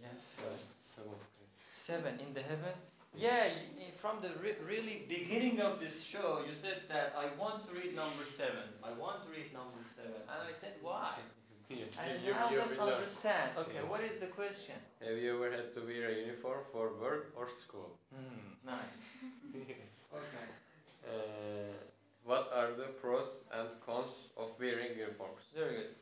Yeah. 0.00 0.08
Seven. 0.08 0.58
Seven. 0.80 1.12
yes. 1.40 1.73
Seven 1.84 2.18
in 2.18 2.32
the 2.32 2.40
heaven. 2.40 2.74
Yeah, 3.14 3.44
from 3.92 4.16
the 4.22 4.30
re- 4.42 4.56
really 4.72 5.04
beginning 5.06 5.60
of 5.60 5.80
this 5.80 6.02
show, 6.02 6.40
you 6.48 6.54
said 6.54 6.80
that 6.88 7.12
I 7.14 7.26
want 7.38 7.58
to 7.64 7.70
read 7.78 7.92
number 7.94 8.24
seven. 8.40 8.66
I 8.82 8.92
want 9.02 9.22
to 9.24 9.28
read 9.36 9.52
number 9.52 9.82
seven, 9.96 10.16
and 10.32 10.40
I 10.50 10.52
said 10.52 10.74
why. 10.80 11.12
Yes. 11.68 11.96
And 12.04 12.22
you, 12.24 12.32
now 12.32 12.50
you 12.50 12.58
let's 12.58 12.78
understand. 12.78 13.50
Okay, 13.58 13.80
Yes. 13.80 13.90
what 13.92 14.02
is 14.02 14.16
the 14.24 14.26
question? 14.40 14.76
Have 15.04 15.16
you 15.18 15.30
ever 15.36 15.50
had 15.50 15.72
to 15.74 15.80
wear 15.80 16.08
a 16.10 16.14
uniform 16.24 16.60
for 16.72 16.84
work 17.00 17.32
or 17.36 17.48
school? 17.48 17.90
Hmm, 18.14 18.48
nice. 18.74 19.16
yes. 19.72 20.04
Okay. 20.20 20.46
Uh, 21.08 21.72
what 22.30 22.44
are 22.58 22.70
the 22.80 22.88
pros 23.00 23.44
and 23.58 23.68
cons 23.86 24.14
of 24.36 24.48
wearing 24.60 24.92
uniforms? 25.06 25.44
Very 25.56 25.74
good. 25.80 25.94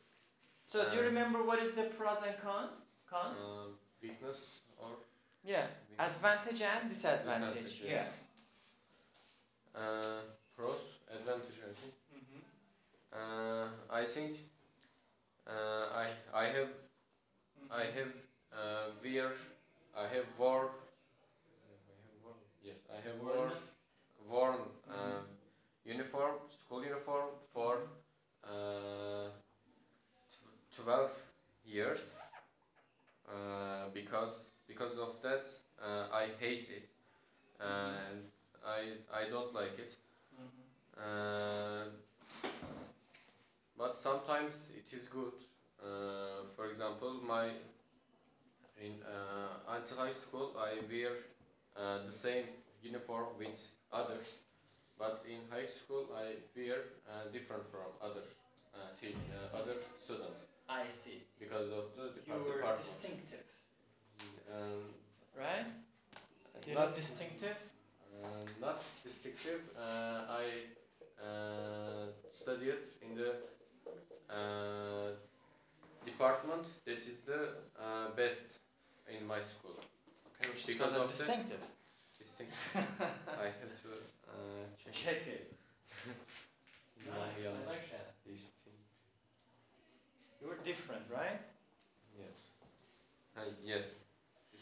So, 0.65 0.77
do 0.89 0.95
you 0.97 1.03
Um, 1.07 1.11
remember 1.11 1.39
what 1.49 1.59
is 1.65 1.71
the 1.79 1.85
pros 1.97 2.19
and 2.27 2.35
con? 2.43 2.67
Cons? 3.11 3.39
Um, 3.47 3.69
fitness 4.01 4.41
or 4.77 4.91
yeah. 5.43 5.67
Advantage 5.99 6.61
and 6.61 6.89
disadvantage. 6.89 7.63
Disadvantage, 7.63 7.81
Yeah. 7.85 8.05
yeah. 9.75 9.81
uh, 9.81 10.21
pros, 10.55 10.97
advantage, 11.11 11.59
I 11.69 11.73
think. 11.73 11.93
Mm-hmm. 12.15 12.41
Uh, 13.13 13.67
I 13.91 14.05
think 14.05 14.37
uh, 15.47 15.85
I 16.03 16.07
I 16.33 16.45
have 16.45 16.71
I 17.71 17.83
have 17.97 18.13
uh, 18.53 18.87
wear 19.03 19.31
I 19.95 20.07
have 20.13 20.27
wore 20.39 20.69
I 21.69 21.73
have 21.75 22.23
worn 22.23 22.39
yes 22.63 22.79
I 22.89 22.99
have 23.07 23.19
Worn 23.21 23.37
worn 23.37 23.51
it? 23.51 24.29
worn 24.31 24.59
um, 24.89 25.25
uniform 25.85 26.35
school 26.49 26.83
uniform 26.83 27.29
for 27.53 27.77
uh, 28.43 29.27
tw- 30.31 30.83
twelve 30.83 31.11
years 31.65 32.17
uh, 33.29 33.89
because 33.93 34.52
because 34.67 34.97
of 34.97 35.21
that 35.21 35.45
uh, 35.81 36.07
I 36.13 36.25
hate 36.39 36.69
it 36.69 36.89
and 37.59 38.23
I 38.65 38.81
I 39.21 39.29
don't 39.29 39.53
like 39.53 39.77
it 39.79 39.93
Mm-hmm. 40.33 41.03
uh, 41.03 41.85
but 43.77 43.97
sometimes 43.99 44.71
it 44.75 44.93
is 44.93 45.07
good. 45.07 45.33
Uh, 45.81 46.45
for 46.55 46.65
example, 46.67 47.19
my 47.27 47.49
in 48.81 48.93
uh, 49.05 49.75
until 49.75 49.97
high 49.97 50.11
school 50.13 50.55
I 50.57 50.71
wear 50.89 51.11
uh, 51.77 52.05
the 52.05 52.11
same 52.11 52.45
uniform 52.81 53.27
with 53.37 53.59
others, 53.91 54.43
but 54.97 55.23
in 55.29 55.39
high 55.51 55.67
school 55.67 56.05
I 56.15 56.35
wear 56.55 56.77
uh, 57.09 57.29
different 57.31 57.65
from 57.67 57.89
other 58.01 58.23
uh, 58.75 58.79
uh, 59.05 59.57
other 59.59 59.75
students 59.97 60.45
I 60.69 60.87
see. 60.87 61.21
because 61.39 61.69
of 61.71 61.85
the 61.97 62.03
You 62.03 62.21
depart- 62.25 62.45
were 62.47 62.55
department. 62.57 62.77
distinctive, 62.83 63.45
Um, 64.49 64.93
right? 65.37 65.67
You're 66.53 66.62
not 66.73 66.89
distinctive. 66.95 67.57
Uh, 68.23 68.27
not 68.61 68.83
distinctive. 69.03 69.61
Uh, 69.77 70.39
I 70.41 70.45
uh, 71.21 72.05
studied 72.31 72.83
in 73.01 73.15
the 73.15 73.35
uh, 74.29 75.09
department 76.05 76.65
that 76.85 76.99
is 76.99 77.23
the 77.25 77.41
uh, 77.79 78.09
best 78.15 78.59
in 79.09 79.25
my 79.27 79.39
school. 79.39 79.75
Okay, 79.75 80.49
which 80.51 80.67
is 80.69 80.75
Because 80.75 80.95
of 80.95 81.01
the- 81.03 81.07
distinctive. 81.07 81.63
Distinctive. 82.19 82.87
I 83.27 83.45
have 83.45 83.73
to 83.83 83.89
uh, 84.29 84.65
check. 84.83 84.93
Check 85.03 85.27
it. 85.27 85.53
Nice, 87.05 87.43
yeah. 87.43 87.49
I 87.49 87.69
like 87.69 87.91
that. 87.91 88.13
You 90.41 90.47
were 90.47 90.57
different, 90.63 91.03
right? 91.13 91.39
Yes. 92.17 92.35
Uh, 93.37 93.41
yes. 93.65 94.03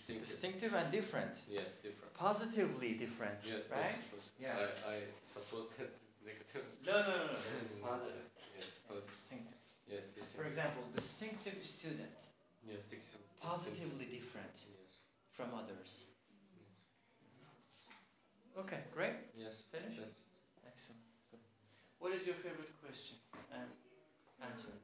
Distinctive. 0.02 0.26
Distinctive 0.28 0.74
and 0.74 0.92
different. 0.92 1.46
Yes, 1.52 1.78
different. 1.78 2.14
Positively 2.18 2.94
different, 2.98 3.38
Yes, 3.46 3.70
right? 3.70 3.82
positive. 3.86 4.34
Yeah. 4.42 4.58
I, 4.90 4.94
I 4.94 4.98
suppose 5.22 5.70
that 5.78 5.94
negative. 6.26 6.66
No, 6.86 6.94
no, 6.94 7.06
no, 7.06 7.26
no. 7.30 7.38
It's 7.62 7.78
positive. 7.78 8.26
Yes, 8.58 8.80
positive. 8.90 9.10
Distinctive. 9.14 9.58
Yes, 9.86 10.34
For 10.34 10.46
example, 10.46 10.82
distinctive 10.94 11.62
student, 11.64 12.18
Yes, 12.66 12.90
distinctive. 12.90 13.22
positively 13.42 14.06
different 14.10 14.66
Yes. 14.74 15.06
from 15.32 15.54
others. 15.54 16.08
Okay, 18.58 18.80
great. 18.96 19.14
Yes. 19.38 19.64
Finish? 19.72 19.98
That's 20.02 20.20
Excellent. 20.66 21.02
Good. 21.30 21.40
What 22.00 22.12
is 22.14 22.26
your 22.26 22.36
favorite 22.36 22.74
question? 22.84 23.18
And 23.54 23.70
answer 24.50 24.70
it. 24.74 24.82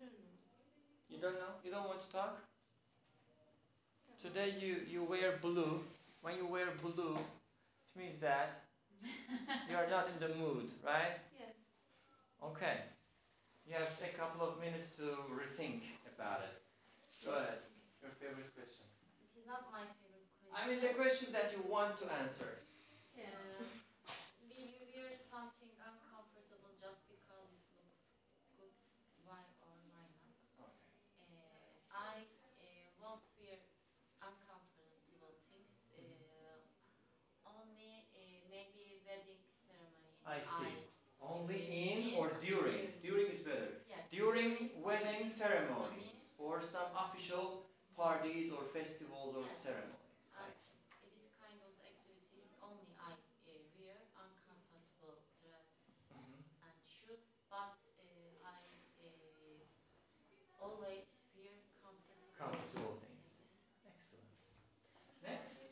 I 0.00 0.04
don't 0.04 0.12
know. 0.12 1.07
You 1.18 1.22
don't 1.24 1.34
know? 1.34 1.50
You 1.64 1.72
don't 1.72 1.84
want 1.84 1.98
to 1.98 2.08
talk? 2.12 2.38
Today 4.20 4.54
you, 4.60 4.76
you 4.86 5.02
wear 5.02 5.32
blue. 5.40 5.80
When 6.20 6.36
you 6.36 6.46
wear 6.46 6.70
blue, 6.80 7.16
it 7.16 7.96
means 7.96 8.18
that 8.18 8.54
you 9.68 9.76
are 9.76 9.86
not 9.86 10.06
in 10.08 10.18
the 10.20 10.28
mood, 10.28 10.72
right? 10.84 11.14
Yes. 11.38 11.54
Okay. 12.42 12.78
You 13.66 13.74
have 13.74 13.90
a 14.02 14.08
couple 14.08 14.42
of 14.42 14.58
minutes 14.58 14.90
to 14.98 15.02
rethink 15.30 15.82
about 16.06 16.40
it. 16.40 16.54
Go 17.24 17.32
ahead. 17.34 17.58
Your 18.02 18.10
favorite 18.10 18.48
question. 18.54 18.86
It 19.20 19.30
is 19.36 19.44
not 19.46 19.62
my 19.70 19.84
favorite 20.00 20.26
question. 20.38 20.54
I 20.54 20.66
mean 20.70 20.80
the 20.80 20.94
question 20.94 21.32
that 21.32 21.50
you 21.52 21.60
want 21.66 21.96
to 21.98 22.06
answer. 22.12 22.54
Yes. 23.16 23.50
Uh, 23.50 23.64
will 24.40 24.54
you 24.66 24.82
wear 24.94 25.10
something 25.12 25.70
uncomfortable 25.82 26.70
just 26.78 27.02
because 27.08 27.50
it 27.50 27.62
looks 27.74 27.98
good? 28.56 28.72
Why 29.26 29.42
or 29.62 29.74
why 29.90 30.06
not? 30.14 30.34
Okay. 30.58 30.94
Uh, 31.20 31.78
I 31.90 32.26
uh, 32.58 32.86
won't 32.98 33.22
wear 33.38 33.58
uncomfortable 34.22 35.34
things. 35.50 35.86
Uh, 35.94 36.58
only 37.46 38.04
uh, 38.14 38.42
maybe 38.50 38.98
wedding 39.06 39.40
ceremony. 39.46 40.17
I 40.28 40.40
see. 40.40 40.74
Only 41.20 41.58
in 41.68 42.14
or 42.14 42.30
during? 42.40 42.92
During 43.02 43.26
is 43.26 43.40
better. 43.40 43.70
yes. 43.88 44.04
During 44.10 44.68
wedding 44.72 45.26
ceremonies 45.26 46.30
or 46.38 46.60
some 46.60 46.86
official 46.94 47.64
parties 47.96 48.50
or 48.50 48.62
festivals 48.62 49.34
or 49.34 49.46
ceremonies. 49.50 50.30
I 50.36 50.44
And 50.44 50.54
see. 50.56 50.78
it 51.02 51.10
is 51.18 51.26
kind 51.42 51.58
of 51.66 51.70
activities 51.82 52.54
only 52.62 52.94
I 53.00 53.10
uh, 53.48 53.50
wear 53.74 53.98
uncomfortable 54.14 55.18
dress 55.40 55.68
always 60.60 61.20
wear 61.34 61.54
comfortable. 61.82 62.28
Comfortable 62.36 62.94
things. 63.00 63.40
Excellent. 63.86 64.28
Next. 65.22 65.70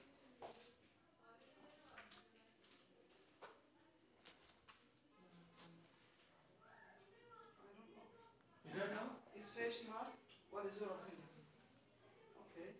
I 7.61 7.67
don't 7.75 7.91
know. 7.95 8.07
You 8.65 8.73
don't 8.73 8.91
know? 8.91 9.09
Is 9.35 9.51
fashion 9.51 9.89
art? 9.95 10.15
What 10.51 10.65
is 10.65 10.77
your 10.77 10.91
opinion? 10.91 11.23
Okay. 12.39 12.71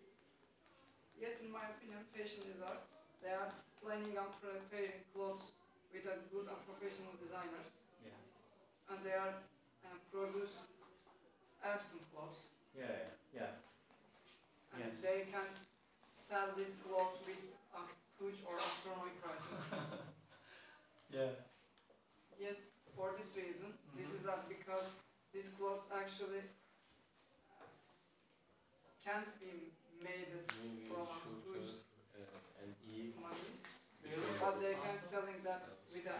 Yes, 1.27 1.41
in 1.43 1.51
my 1.51 1.59
opinion, 1.75 1.99
fashion 2.15 2.43
is 2.49 2.61
art. 2.63 2.79
They 3.21 3.27
are 3.35 3.51
planning 3.83 4.15
on 4.17 4.31
preparing 4.39 4.95
clothes 5.13 5.51
with 5.91 6.05
a 6.07 6.15
good 6.31 6.47
and 6.47 6.59
professional 6.63 7.11
designers, 7.19 7.83
Yeah. 7.99 8.15
and 8.89 9.03
they 9.03 9.11
are 9.11 9.35
uh, 9.83 9.97
produce 10.09 10.63
awesome 11.63 11.99
clothes, 12.13 12.51
Yeah. 12.73 13.11
Yeah. 13.33 13.51
and 14.73 14.81
Yes. 14.83 15.01
they 15.01 15.25
can 15.31 15.47
sell 15.99 16.53
these 16.55 16.75
clothes 16.83 17.19
with 17.25 17.51
a 17.75 17.81
huge 18.17 18.41
or 18.47 18.55
astronomical 18.55 19.19
prices. 19.21 19.73
Yeah. 21.09 21.29
yes, 22.39 22.71
for 22.95 23.11
this 23.17 23.35
reason, 23.37 23.73
this 23.95 24.09
Mhm. 24.11 24.15
is 24.19 24.25
uh, 24.27 24.39
because 24.47 24.95
these 25.33 25.49
clothes 25.49 25.89
actually 25.91 26.43
can't 29.03 29.39
be 29.39 29.76
made 30.03 30.31
Maybe 30.61 30.87
from 30.89 31.05
a 31.05 31.15
should 31.17 31.41
huge 31.43 31.83
have 32.13 32.27
uh, 32.27 32.63
an 32.63 32.69
E. 32.85 33.13
monies. 33.21 33.61
Really? 34.03 34.33
But 34.39 34.61
they 34.61 34.73
can 34.79 34.97
selling 34.97 35.39
that 35.43 35.63
with 35.93 36.07
a 36.07 36.17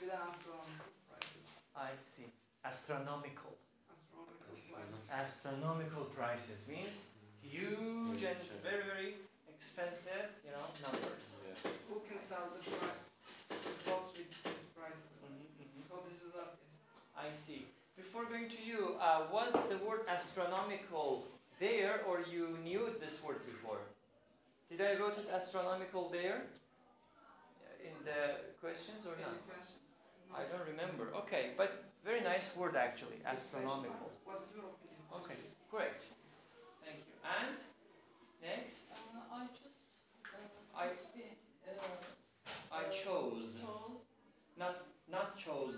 with 0.00 0.10
an 0.10 0.20
astronomical 0.26 0.90
prices. 1.10 1.60
I 1.76 1.90
see. 1.96 2.28
Astronomical. 2.64 3.54
Astronomical 3.90 4.48
Astronomical. 4.52 4.74
prices. 4.74 5.10
Astronomical 5.12 6.04
prices 6.16 6.60
means 6.68 7.14
huge 7.42 8.22
and 8.24 8.38
sure. 8.38 8.58
very 8.64 8.84
very 8.84 9.10
expensive, 9.50 10.26
you 10.44 10.52
know, 10.54 10.66
numbers. 10.82 11.38
Yeah. 11.42 11.70
Who 11.90 12.00
can 12.06 12.18
sell 12.18 12.46
the, 12.54 12.62
pri- 12.70 13.02
the 13.50 13.74
clothes 13.84 14.10
with 14.16 14.30
these 14.44 14.70
prices? 14.78 15.26
Mhm. 15.28 15.82
So 15.88 15.94
this 16.08 16.22
is 16.22 16.34
our 16.38 16.50
test. 16.62 16.86
I 17.16 17.30
see. 17.32 17.66
Before 17.96 18.24
going 18.30 18.48
to 18.48 18.62
you, 18.62 18.94
uh, 19.00 19.26
was 19.32 19.50
the 19.68 19.78
word 19.82 20.02
astronomical 20.08 21.26
there 21.58 22.00
or 22.08 22.20
you 22.30 22.58
knew 22.64 22.90
this 23.00 23.22
word 23.24 23.42
before? 23.42 23.80
Did 24.70 24.80
I 24.80 24.94
wrote 25.00 25.16
it 25.18 25.28
astronomical 25.32 26.08
there 26.10 26.42
in 27.84 27.94
the 28.04 28.20
questions 28.60 29.06
or 29.06 29.16
not? 29.20 29.34
Question? 29.48 29.80
No. 30.30 30.36
I 30.36 30.42
don't 30.50 30.66
remember. 30.68 31.12
Okay, 31.22 31.50
but 31.56 31.84
very 32.04 32.20
nice 32.20 32.56
word 32.56 32.76
actually, 32.76 33.16
Is 33.16 33.22
fashion 33.22 33.32
astronomical. 33.32 34.10
What 34.24 34.42
is 34.44 34.50
your 34.54 34.66
opinion? 34.74 35.02
Okay, 35.18 35.38
great. 35.70 36.00
Thank 36.84 37.00
you. 37.08 37.14
And 37.40 37.56
next, 38.42 38.92
Uh, 38.92 39.34
I 39.34 39.46
just 39.60 39.80
uh, 40.34 40.82
I- 40.82 40.92
the, 41.16 41.24
uh, 41.70 42.80
I 42.80 42.82
chose. 42.90 43.62
chose. 43.64 44.04
not 44.58 44.76
not 45.08 45.36
chose, 45.36 45.76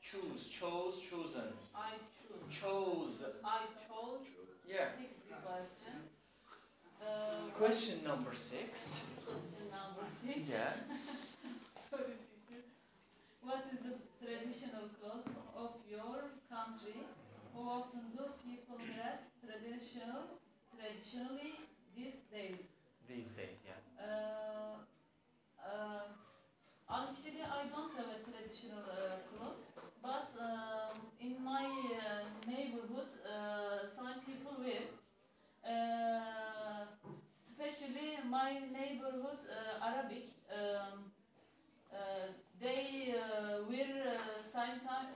choose, 0.00 0.48
chose, 0.48 0.94
chosen, 1.10 1.48
I 1.74 1.92
choose. 2.16 2.46
chose. 2.60 3.14
I 3.44 3.60
chose 3.86 4.24
Yeah. 4.68 4.90
sixth 4.92 5.22
question. 5.44 5.94
Uh, 7.00 7.50
Question 7.56 8.04
number 8.04 8.34
six. 8.34 9.06
question 9.24 9.66
number 9.70 10.04
six. 10.10 10.38
Yeah. 10.50 10.72
Sorry, 11.90 12.16
teacher. 12.26 12.62
What 13.42 13.64
is 13.72 13.80
the 13.86 13.94
traditional 14.20 14.88
clothes 15.00 15.36
of 15.56 15.72
your 15.90 16.18
country? 16.50 16.98
How 17.54 17.62
often 17.80 18.10
do 18.16 18.24
people 18.44 18.76
dress 18.78 19.30
traditional, 19.40 20.40
traditionally 20.74 21.54
these 21.96 22.26
days? 22.32 22.58
These 23.08 23.32
days, 23.38 23.58
yeah. 23.66 23.80
Uh, 24.02 24.76
uh, 25.62 26.06
actually, 26.90 27.42
I 27.42 27.66
don't 27.68 27.92
have 27.94 28.06
a 28.08 28.20
traditional 28.22 28.84
uh, 28.84 29.18
clothes, 29.28 29.72
but 30.02 30.30
um, 30.40 31.06
in 31.20 31.42
my 31.44 31.64
uh, 31.66 32.24
neighborhood, 32.46 33.10
uh, 33.26 33.86
some 33.86 34.20
people 34.24 34.56
wear. 34.60 34.84
Uh, 35.64 36.86
especially 37.34 38.18
my 38.28 38.60
neighborhood, 38.72 39.40
uh, 39.50 39.86
Arabic. 39.86 40.26
Um, 40.50 41.10
uh, 41.92 41.96
they 42.60 43.14
uh, 43.14 43.62
wear 43.68 43.86
uh, 44.12 44.42
sometimes, 44.42 45.10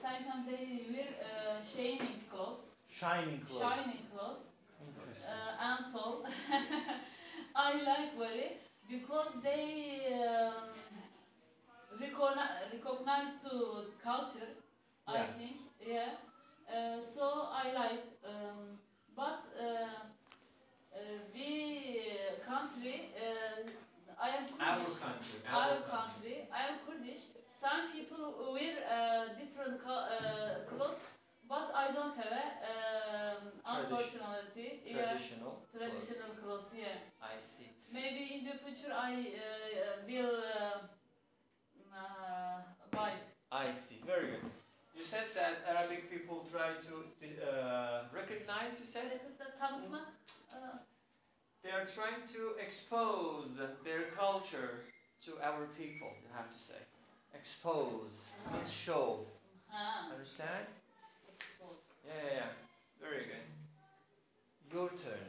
sometimes 0.00 0.46
they 0.46 0.86
wear 0.92 1.08
uh, 1.20 1.60
shining 1.60 2.20
clothes, 2.30 2.76
Shining 2.88 3.40
clothes. 3.40 3.58
shining 3.60 4.02
clothes 4.12 4.50
uh, 5.26 5.64
and 5.68 5.84
tall. 5.92 6.24
I 7.54 7.82
like 7.82 8.16
very 8.18 8.56
because 8.88 9.32
they 9.42 10.12
um, 10.22 10.85
recognize, 12.00 12.54
recognize 12.72 13.30
to 13.44 13.84
culture. 14.02 14.48
I 15.06 15.14
Yeah. 15.16 15.24
think, 15.24 15.56
yeah. 15.80 16.10
Uh, 16.68 17.00
so 17.00 17.48
I 17.52 17.70
like, 17.72 18.02
um, 18.24 18.78
but 19.14 19.40
uh, 19.58 20.04
uh, 20.94 20.98
we 21.34 22.08
country. 22.44 23.10
Uh, 23.14 23.70
I 24.18 24.28
am 24.30 24.44
Our 24.60 24.74
Kurdish. 24.76 24.98
country. 24.98 25.38
Our 25.52 25.76
country. 25.80 26.36
I 26.50 26.60
am 26.68 26.74
Kurdish. 26.84 27.26
Some 27.54 27.86
people 27.92 28.52
wear 28.52 28.74
uh, 28.88 29.28
different 29.36 29.78
co- 29.78 30.04
uh, 30.04 30.60
clothes, 30.66 31.00
but 31.48 31.70
I 31.74 31.88
don't 31.90 32.14
have 32.14 32.32
a. 32.32 32.46
Um, 32.72 33.52
unfortunately, 33.64 34.80
yeah. 34.84 35.08
Traditional. 35.08 35.58
Traditional 35.72 36.32
clothes, 36.40 36.72
yeah. 36.74 36.96
I 37.20 37.38
see. 37.38 37.68
Maybe 37.92 38.34
in 38.34 38.42
the 38.42 38.54
future 38.54 38.92
I 38.94 39.12
uh, 39.34 39.96
will 40.06 40.40
uh. 40.40 40.78
I 43.56 43.70
see. 43.70 43.96
Very 44.04 44.26
good. 44.32 44.44
You 44.94 45.02
said 45.02 45.24
that 45.34 45.64
Arabic 45.66 46.10
people 46.10 46.44
try 46.52 46.68
to 46.88 46.94
uh, 47.40 48.00
recognize. 48.12 48.78
You 48.80 48.84
said 48.84 49.08
Tanıtmak. 49.60 50.08
Uh, 50.52 50.76
they 51.62 51.70
are 51.70 51.86
trying 51.98 52.22
to 52.36 52.42
expose 52.60 53.58
their 53.84 54.04
culture 54.22 54.70
to 55.24 55.30
our 55.42 55.64
people. 55.80 56.12
You 56.22 56.28
have 56.36 56.50
to 56.52 56.58
say, 56.58 56.80
expose 57.34 58.30
means 58.52 58.72
show. 58.72 59.20
Understand? 60.12 60.68
expose. 61.34 61.96
Yeah, 62.06 62.12
yeah, 62.24 62.36
yeah. 62.40 62.50
Very 63.00 63.24
good. 63.30 63.46
Your 64.72 64.88
turn. 64.88 65.28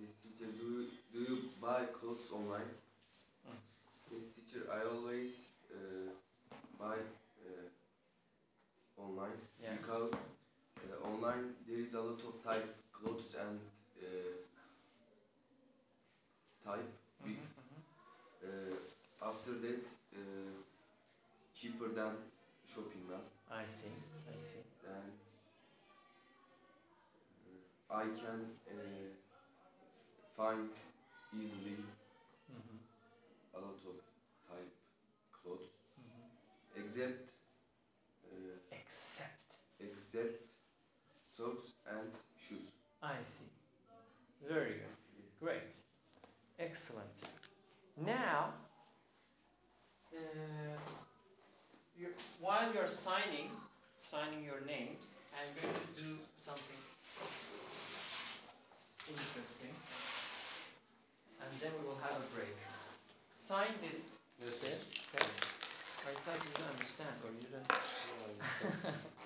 Yes, 0.00 0.12
teacher. 0.22 0.48
Do 0.60 0.64
you 0.72 0.82
do 1.12 1.20
you 1.28 1.36
buy 1.60 1.84
clothes 1.92 2.28
online? 2.32 2.72
Mm. 3.44 3.60
Yes, 4.12 4.24
teacher. 4.34 4.62
I 4.72 4.80
always 4.92 5.32
uh, 5.72 6.08
buy 6.80 6.96
online 8.96 9.38
Yeah. 9.62 9.72
because 9.76 10.12
uh, 10.84 11.06
online 11.08 11.54
there 11.66 11.78
is 11.78 11.94
a 11.94 12.00
lot 12.00 12.20
of 12.28 12.42
type 12.44 12.68
clothes 12.92 13.34
and 13.40 13.60
uh, 14.02 14.36
type. 16.64 16.92
Mhm, 17.24 17.30
mhm. 17.30 17.80
Uh, 18.42 18.76
after 19.28 19.52
that, 19.64 19.84
uh, 20.14 20.52
cheaper 21.54 21.88
than 21.88 22.12
shopping 22.66 23.06
mall. 23.08 23.24
I 23.50 23.64
see. 23.66 23.90
I 24.34 24.38
see. 24.38 24.60
Then 24.82 25.12
uh, 27.90 27.94
I 27.94 28.04
can 28.20 28.40
uh, 28.68 29.06
find 30.36 30.70
easily 31.32 31.76
Mhm, 32.50 32.78
a 33.54 33.58
lot 33.58 33.78
of 33.86 33.96
type 34.48 34.72
clothes 35.32 35.68
except 36.74 36.76
uh, 36.76 36.80
Except. 36.84 37.35
Except 40.16 40.48
socks 41.28 41.72
and 41.90 42.08
shoes. 42.40 42.72
I 43.02 43.14
see. 43.22 43.46
Very 44.48 44.70
good. 44.80 44.96
Yes. 45.18 45.28
Great. 45.40 45.74
Excellent. 46.58 47.28
Now, 48.04 48.52
uh, 50.14 50.18
you 51.98 52.08
while 52.40 52.72
you're 52.74 52.86
signing, 52.86 53.50
signing 53.94 54.42
your 54.44 54.60
names, 54.66 55.24
I'm 55.36 55.52
going 55.60 55.74
to 55.74 56.02
do 56.02 56.10
something 56.34 56.80
interesting, 59.08 59.72
and 61.40 61.50
then 61.60 61.72
we 61.80 61.88
will 61.88 62.00
have 62.02 62.16
a 62.16 62.26
break. 62.36 62.56
Sign 63.34 63.72
this. 63.82 64.08
Yes, 64.40 64.58
This. 64.60 64.92
Okay. 65.14 65.26
I 66.08 66.14
thought 66.22 66.38
you 66.38 66.52
didn't 66.54 66.70
understand, 66.70 67.14
or 67.24 67.30
you 67.32 67.48
didn't. 67.50 67.66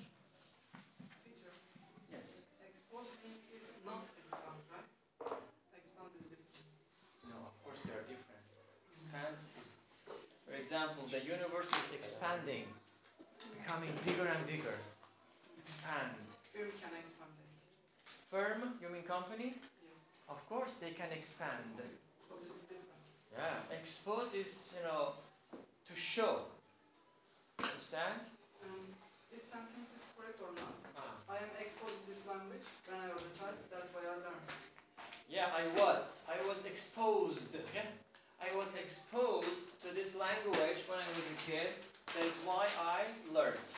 Teacher, 1.23 1.53
Yes. 2.11 2.43
expose 2.67 3.07
me 3.23 3.31
is 3.55 3.79
not 3.85 4.03
expand, 4.17 4.59
right? 4.73 4.89
Expand 5.77 6.11
is 6.17 6.25
different. 6.25 6.59
example, 10.59 11.03
the 11.09 11.23
universe 11.25 11.71
is 11.71 11.93
expanding, 11.93 12.65
becoming 13.57 13.89
bigger 14.05 14.27
and 14.27 14.45
bigger. 14.45 14.77
Expand. 15.57 16.13
Film 16.53 16.69
can 16.81 16.93
expand. 16.99 17.31
Firm, 18.29 18.75
you 18.81 18.89
mean 18.89 19.03
company? 19.03 19.53
Yes. 19.55 20.21
Of 20.29 20.45
course 20.47 20.77
they 20.77 20.88
can 20.99 21.15
expand. 21.15 21.79
So 22.27 22.35
this 22.43 22.59
is 22.59 22.63
different. 22.67 23.03
Yeah, 23.31 23.79
expose 23.79 24.35
is, 24.35 24.75
you 24.75 24.83
know, 24.83 25.15
to 25.87 25.95
show. 25.95 26.43
Understand? 27.55 28.27
Um, 28.67 28.83
this 29.31 29.43
sentence 29.43 29.95
is 29.95 30.03
correct 30.11 30.43
or 30.43 30.51
not? 30.59 30.75
Ah. 30.99 31.31
I 31.31 31.37
am 31.39 31.53
exposed 31.55 32.03
to 32.03 32.05
this 32.11 32.27
language 32.27 32.67
when 32.91 32.99
I 32.99 33.13
was 33.15 33.23
a 33.31 33.33
child. 33.39 33.55
That's 33.71 33.95
why 33.95 34.03
I 34.11 34.19
learned. 34.27 34.51
Yeah, 35.31 35.47
I 35.55 35.63
was. 35.79 36.27
I 36.27 36.35
was 36.45 36.65
exposed. 36.65 37.55
Yeah. 37.71 37.87
I 38.43 38.51
was 38.57 38.75
exposed 38.75 39.79
to 39.83 39.95
this 39.95 40.19
language 40.19 40.83
when 40.91 40.99
I 40.99 41.09
was 41.15 41.31
a 41.31 41.37
kid. 41.47 41.71
That 42.15 42.25
is 42.27 42.35
why 42.43 42.67
I 42.75 43.07
learned. 43.31 43.71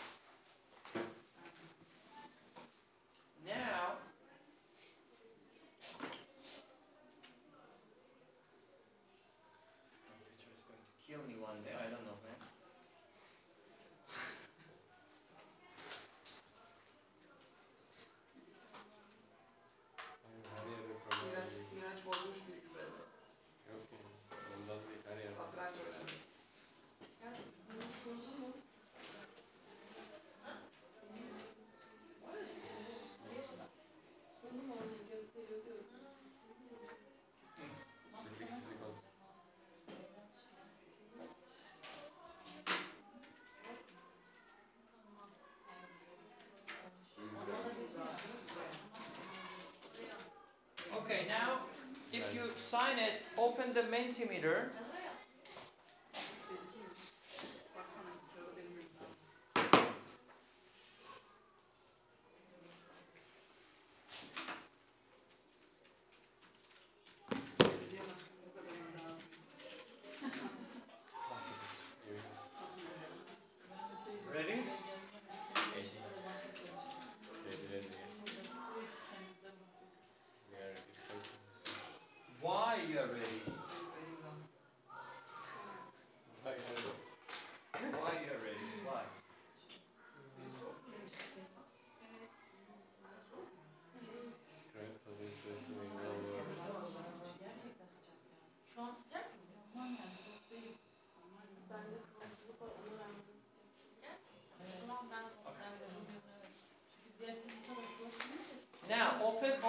Sign 52.72 52.98
it, 53.00 53.20
open 53.38 53.74
the 53.74 53.82
Mentimeter. 53.82 54.68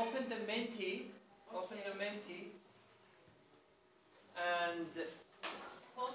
Open 0.03 0.23
open 0.23 0.29
the 0.29 0.47
Menti. 0.47 1.07
Open 1.55 1.79
the 1.85 1.95
Menti. 1.99 2.49
And 4.37 4.89
Kod. 5.95 6.15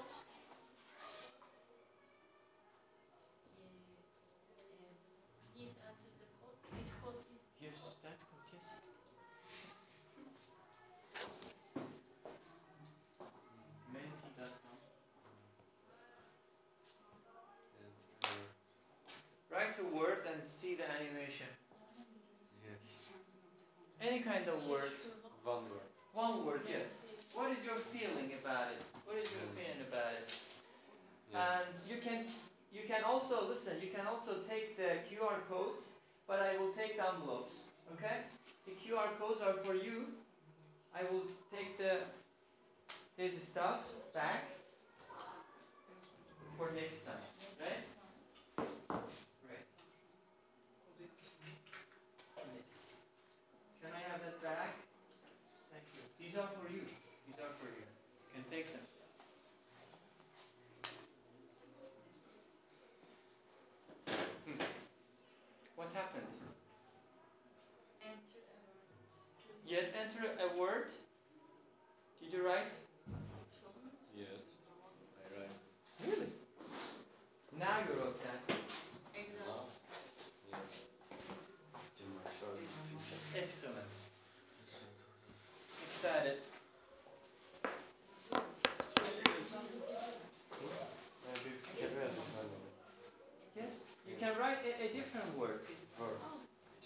Please 5.55 5.75
enter 5.87 6.09
the 6.19 6.27
code. 6.41 6.57
This 6.73 6.91
code 7.01 7.15
is 7.31 7.41
yes, 7.61 7.77
that's 8.03 8.23
good. 8.23 8.43
Yes. 8.53 8.79
Menti.com. 13.93 14.77
Write 19.51 19.79
a 19.79 19.85
word 19.95 20.21
and 20.33 20.43
see 20.43 20.75
the 20.75 20.83
animation. 20.99 21.47
Yes. 24.01 24.09
Any 24.09 24.19
kind 24.19 24.47
of 24.47 24.67
word. 24.67 24.91
One 25.43 25.63
word. 25.69 25.89
One 26.13 26.45
word, 26.45 26.61
yes. 26.67 27.13
What 27.33 27.51
is 27.51 27.63
your 27.65 27.75
feeling 27.75 28.31
about 28.41 28.71
it? 28.71 28.81
What 29.05 29.17
is 29.17 29.31
your 29.33 29.43
mm. 29.43 29.53
opinion 29.53 29.77
about 29.89 30.13
it? 30.13 30.35
Yes. 31.31 31.37
And 31.37 31.67
you 31.89 32.01
can 32.01 32.25
you 32.73 32.87
can 32.87 33.03
also 33.03 33.47
listen. 33.47 33.77
You 33.81 33.89
can 33.89 34.05
also 34.07 34.37
take 34.47 34.77
the 34.77 34.99
QR 35.07 35.39
codes, 35.49 35.99
but 36.27 36.39
I 36.41 36.57
will 36.57 36.71
take 36.71 36.97
the 36.97 37.07
envelopes. 37.07 37.69
Okay? 37.93 38.17
The 38.65 38.73
QR 38.73 39.17
codes 39.19 39.41
are 39.41 39.53
for 39.63 39.75
you. 39.75 40.07
I 40.95 41.03
will 41.11 41.23
take 41.55 41.77
the 41.77 41.99
this 43.17 43.41
stuff 43.41 43.81
back 44.13 44.45
for 46.57 46.69
next 46.75 47.05
time. 47.05 47.15
Right? 47.59 48.65
Right. 48.89 49.67
Yes. 52.55 53.01
Can 53.81 53.91
I 53.93 54.11
have 54.11 54.21
that 54.21 54.41
back? 54.41 54.77
Thank 55.71 55.85
you. 55.93 56.01
These 56.19 56.37
are 56.37 56.47
for 56.47 56.71
you. 56.71 56.81
These 57.27 57.39
are 57.39 57.53
for 57.57 57.65
you. 57.65 57.85
You 57.85 58.29
can 58.33 58.43
take 58.51 58.71
them. 58.71 58.81
Hmm. 64.45 64.61
What 65.75 65.93
happened? 65.93 66.33
enter 68.01 68.41
a 68.41 68.57
word. 68.65 68.97
Yes, 69.65 69.86
enter 69.97 70.25
a 70.45 70.57
word. 70.59 70.91
Did 72.21 72.33
you 72.33 72.45
write? 72.45 72.71
Yes. 74.15 74.43
I 75.23 75.39
write. 75.39 75.55
Really? 76.07 76.27
Now 77.59 77.75
you 77.87 77.99
wrote 77.99 78.19
that. 78.23 78.55
Excellent. 83.35 83.93
Excited. 85.83 86.37
Ben 91.25 91.35
bir 91.45 91.79
kelime 91.79 92.01
yazdım 92.01 92.23
galiba. 92.35 92.57
Yes. 93.55 93.75
You 94.07 94.15
can 94.19 94.35
write 94.35 94.59
a, 94.65 94.83
a 94.85 94.93
different 94.93 95.37
word. 95.37 95.59
Word. 95.99 96.17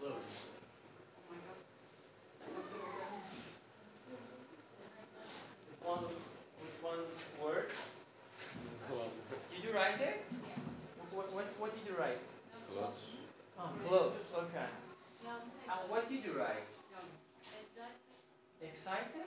Close. 0.00 0.30
Oh 1.16 1.22
my 1.30 1.36
god. 1.44 1.58
Nasıl 2.56 2.74
bir 2.74 2.90
ses? 2.92 3.26
With 5.68 5.84
one 5.84 6.04
with 6.62 6.76
one 6.82 7.04
word. 7.42 7.70
One 8.90 9.10
word. 9.30 9.40
Did 9.50 9.64
you 9.64 9.72
write 9.74 10.00
it? 10.00 10.18
What 11.12 11.32
what 11.34 11.44
what 11.60 11.70
did 11.76 11.86
you 11.88 11.96
write? 11.98 12.20
Clothes. 12.72 13.16
Oh, 13.58 13.68
close. 13.88 14.32
Okay. 14.34 14.68
Yazdım. 15.24 15.50
And 15.68 15.88
what 15.90 16.08
did 16.08 16.24
you 16.24 16.32
write? 16.32 16.68
Yazdım. 16.92 17.18
Excited. 17.60 17.96
Excited? 18.62 19.26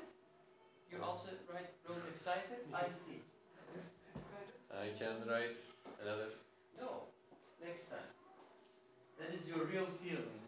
You 0.92 1.04
also 1.04 1.30
write 1.52 1.70
wrote 1.88 2.08
excited? 2.12 2.60
I 2.74 2.90
see. 2.90 3.22
Excited. 4.16 4.56
I 4.72 4.90
can 5.00 5.28
write 5.28 5.58
another. 6.02 6.30
No. 6.82 6.90
Next 7.66 7.90
time. 7.90 8.10
That 9.20 9.34
is 9.34 9.50
your 9.50 9.66
real 9.66 9.86
feeling. 9.86 10.40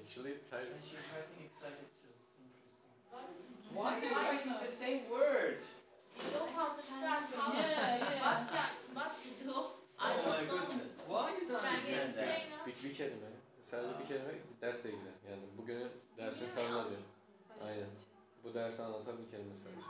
Actually, 0.00 0.32
type. 0.50 0.68
And 0.74 0.84
she's 0.84 1.06
writing 1.12 1.40
excited 1.44 1.88
too. 2.00 2.14
Interesting. 2.40 2.88
What 3.10 3.24
is 3.36 3.44
Why 3.74 3.94
are 3.94 4.04
you 4.04 4.14
writing 4.16 4.54
the 4.60 4.66
same 4.82 5.00
word? 5.10 5.60
You 6.16 6.28
don't 6.38 6.56
understand 6.56 7.24
how 7.36 7.52
Yeah, 7.52 7.98
yeah. 7.98 8.24
what 8.26 8.48
can 8.48 8.68
what 8.94 9.12
you 9.24 9.32
do. 9.44 9.54
I 10.00 10.12
Oh 10.12 10.16
my 10.16 10.36
don't 10.36 10.46
know. 10.48 10.56
goodness. 10.56 10.94
Why 11.08 11.30
you 11.38 11.46
don't 11.48 11.60
Can 11.62 11.70
you 11.70 11.76
understand 11.76 12.14
that? 12.14 12.28
explain 12.28 12.52
us? 12.56 12.66
Bir, 12.66 12.74
bir 12.88 12.94
kelime. 12.94 13.30
Sadece 13.64 13.98
bir 14.00 14.06
kelime 14.08 14.34
dersle 14.60 14.88
ilgili. 14.88 15.12
Yani 15.30 15.42
bugünü 15.58 15.88
dersin 16.16 16.48
Bugünü 16.48 16.54
tanımla 16.54 16.78
ya. 16.82 16.88
diyor. 16.90 17.00
Aynen. 17.68 17.90
Bu 18.50 18.54
dersi 18.54 18.82
anlatan 18.82 19.14
bir 19.18 19.30
kelime 19.30 19.54
sadece. 19.64 19.80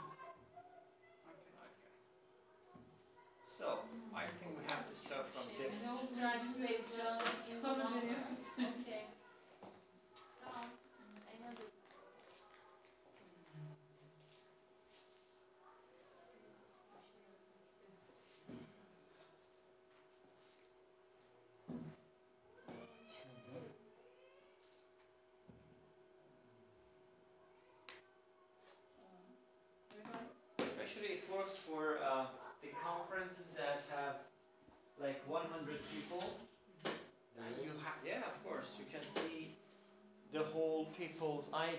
So, 3.45 3.65
I 4.15 4.27
think 4.39 4.51
we 4.57 4.63
have 4.73 4.89
to 4.89 4.95
start 4.95 5.25
from 5.27 5.43
this. 5.57 5.85
No, 5.85 6.19
try 6.19 6.33
to 6.39 6.53
place 6.57 6.97
yourself 6.97 7.47
in 7.47 7.61
Sonra 7.61 7.85
one 7.85 8.01
deniyoruz. 8.01 8.53
Okay. 8.57 9.05
Tamam. 10.39 10.65
Another. 11.33 11.71
Especially 30.91 31.15
it 31.15 31.23
works 31.33 31.55
for 31.55 31.99
uh, 32.03 32.25
the 32.61 32.67
conferences 32.83 33.53
that 33.55 33.81
have 33.95 34.15
like 34.99 35.21
100 35.25 35.79
people. 35.95 36.35
And 36.83 37.63
you 37.63 37.71
have, 37.85 37.95
yeah, 38.05 38.17
of 38.27 38.43
course, 38.43 38.75
you 38.77 38.83
can 38.91 39.01
see 39.01 39.55
the 40.33 40.39
whole 40.39 40.87
people's 40.99 41.49
ideas. 41.53 41.61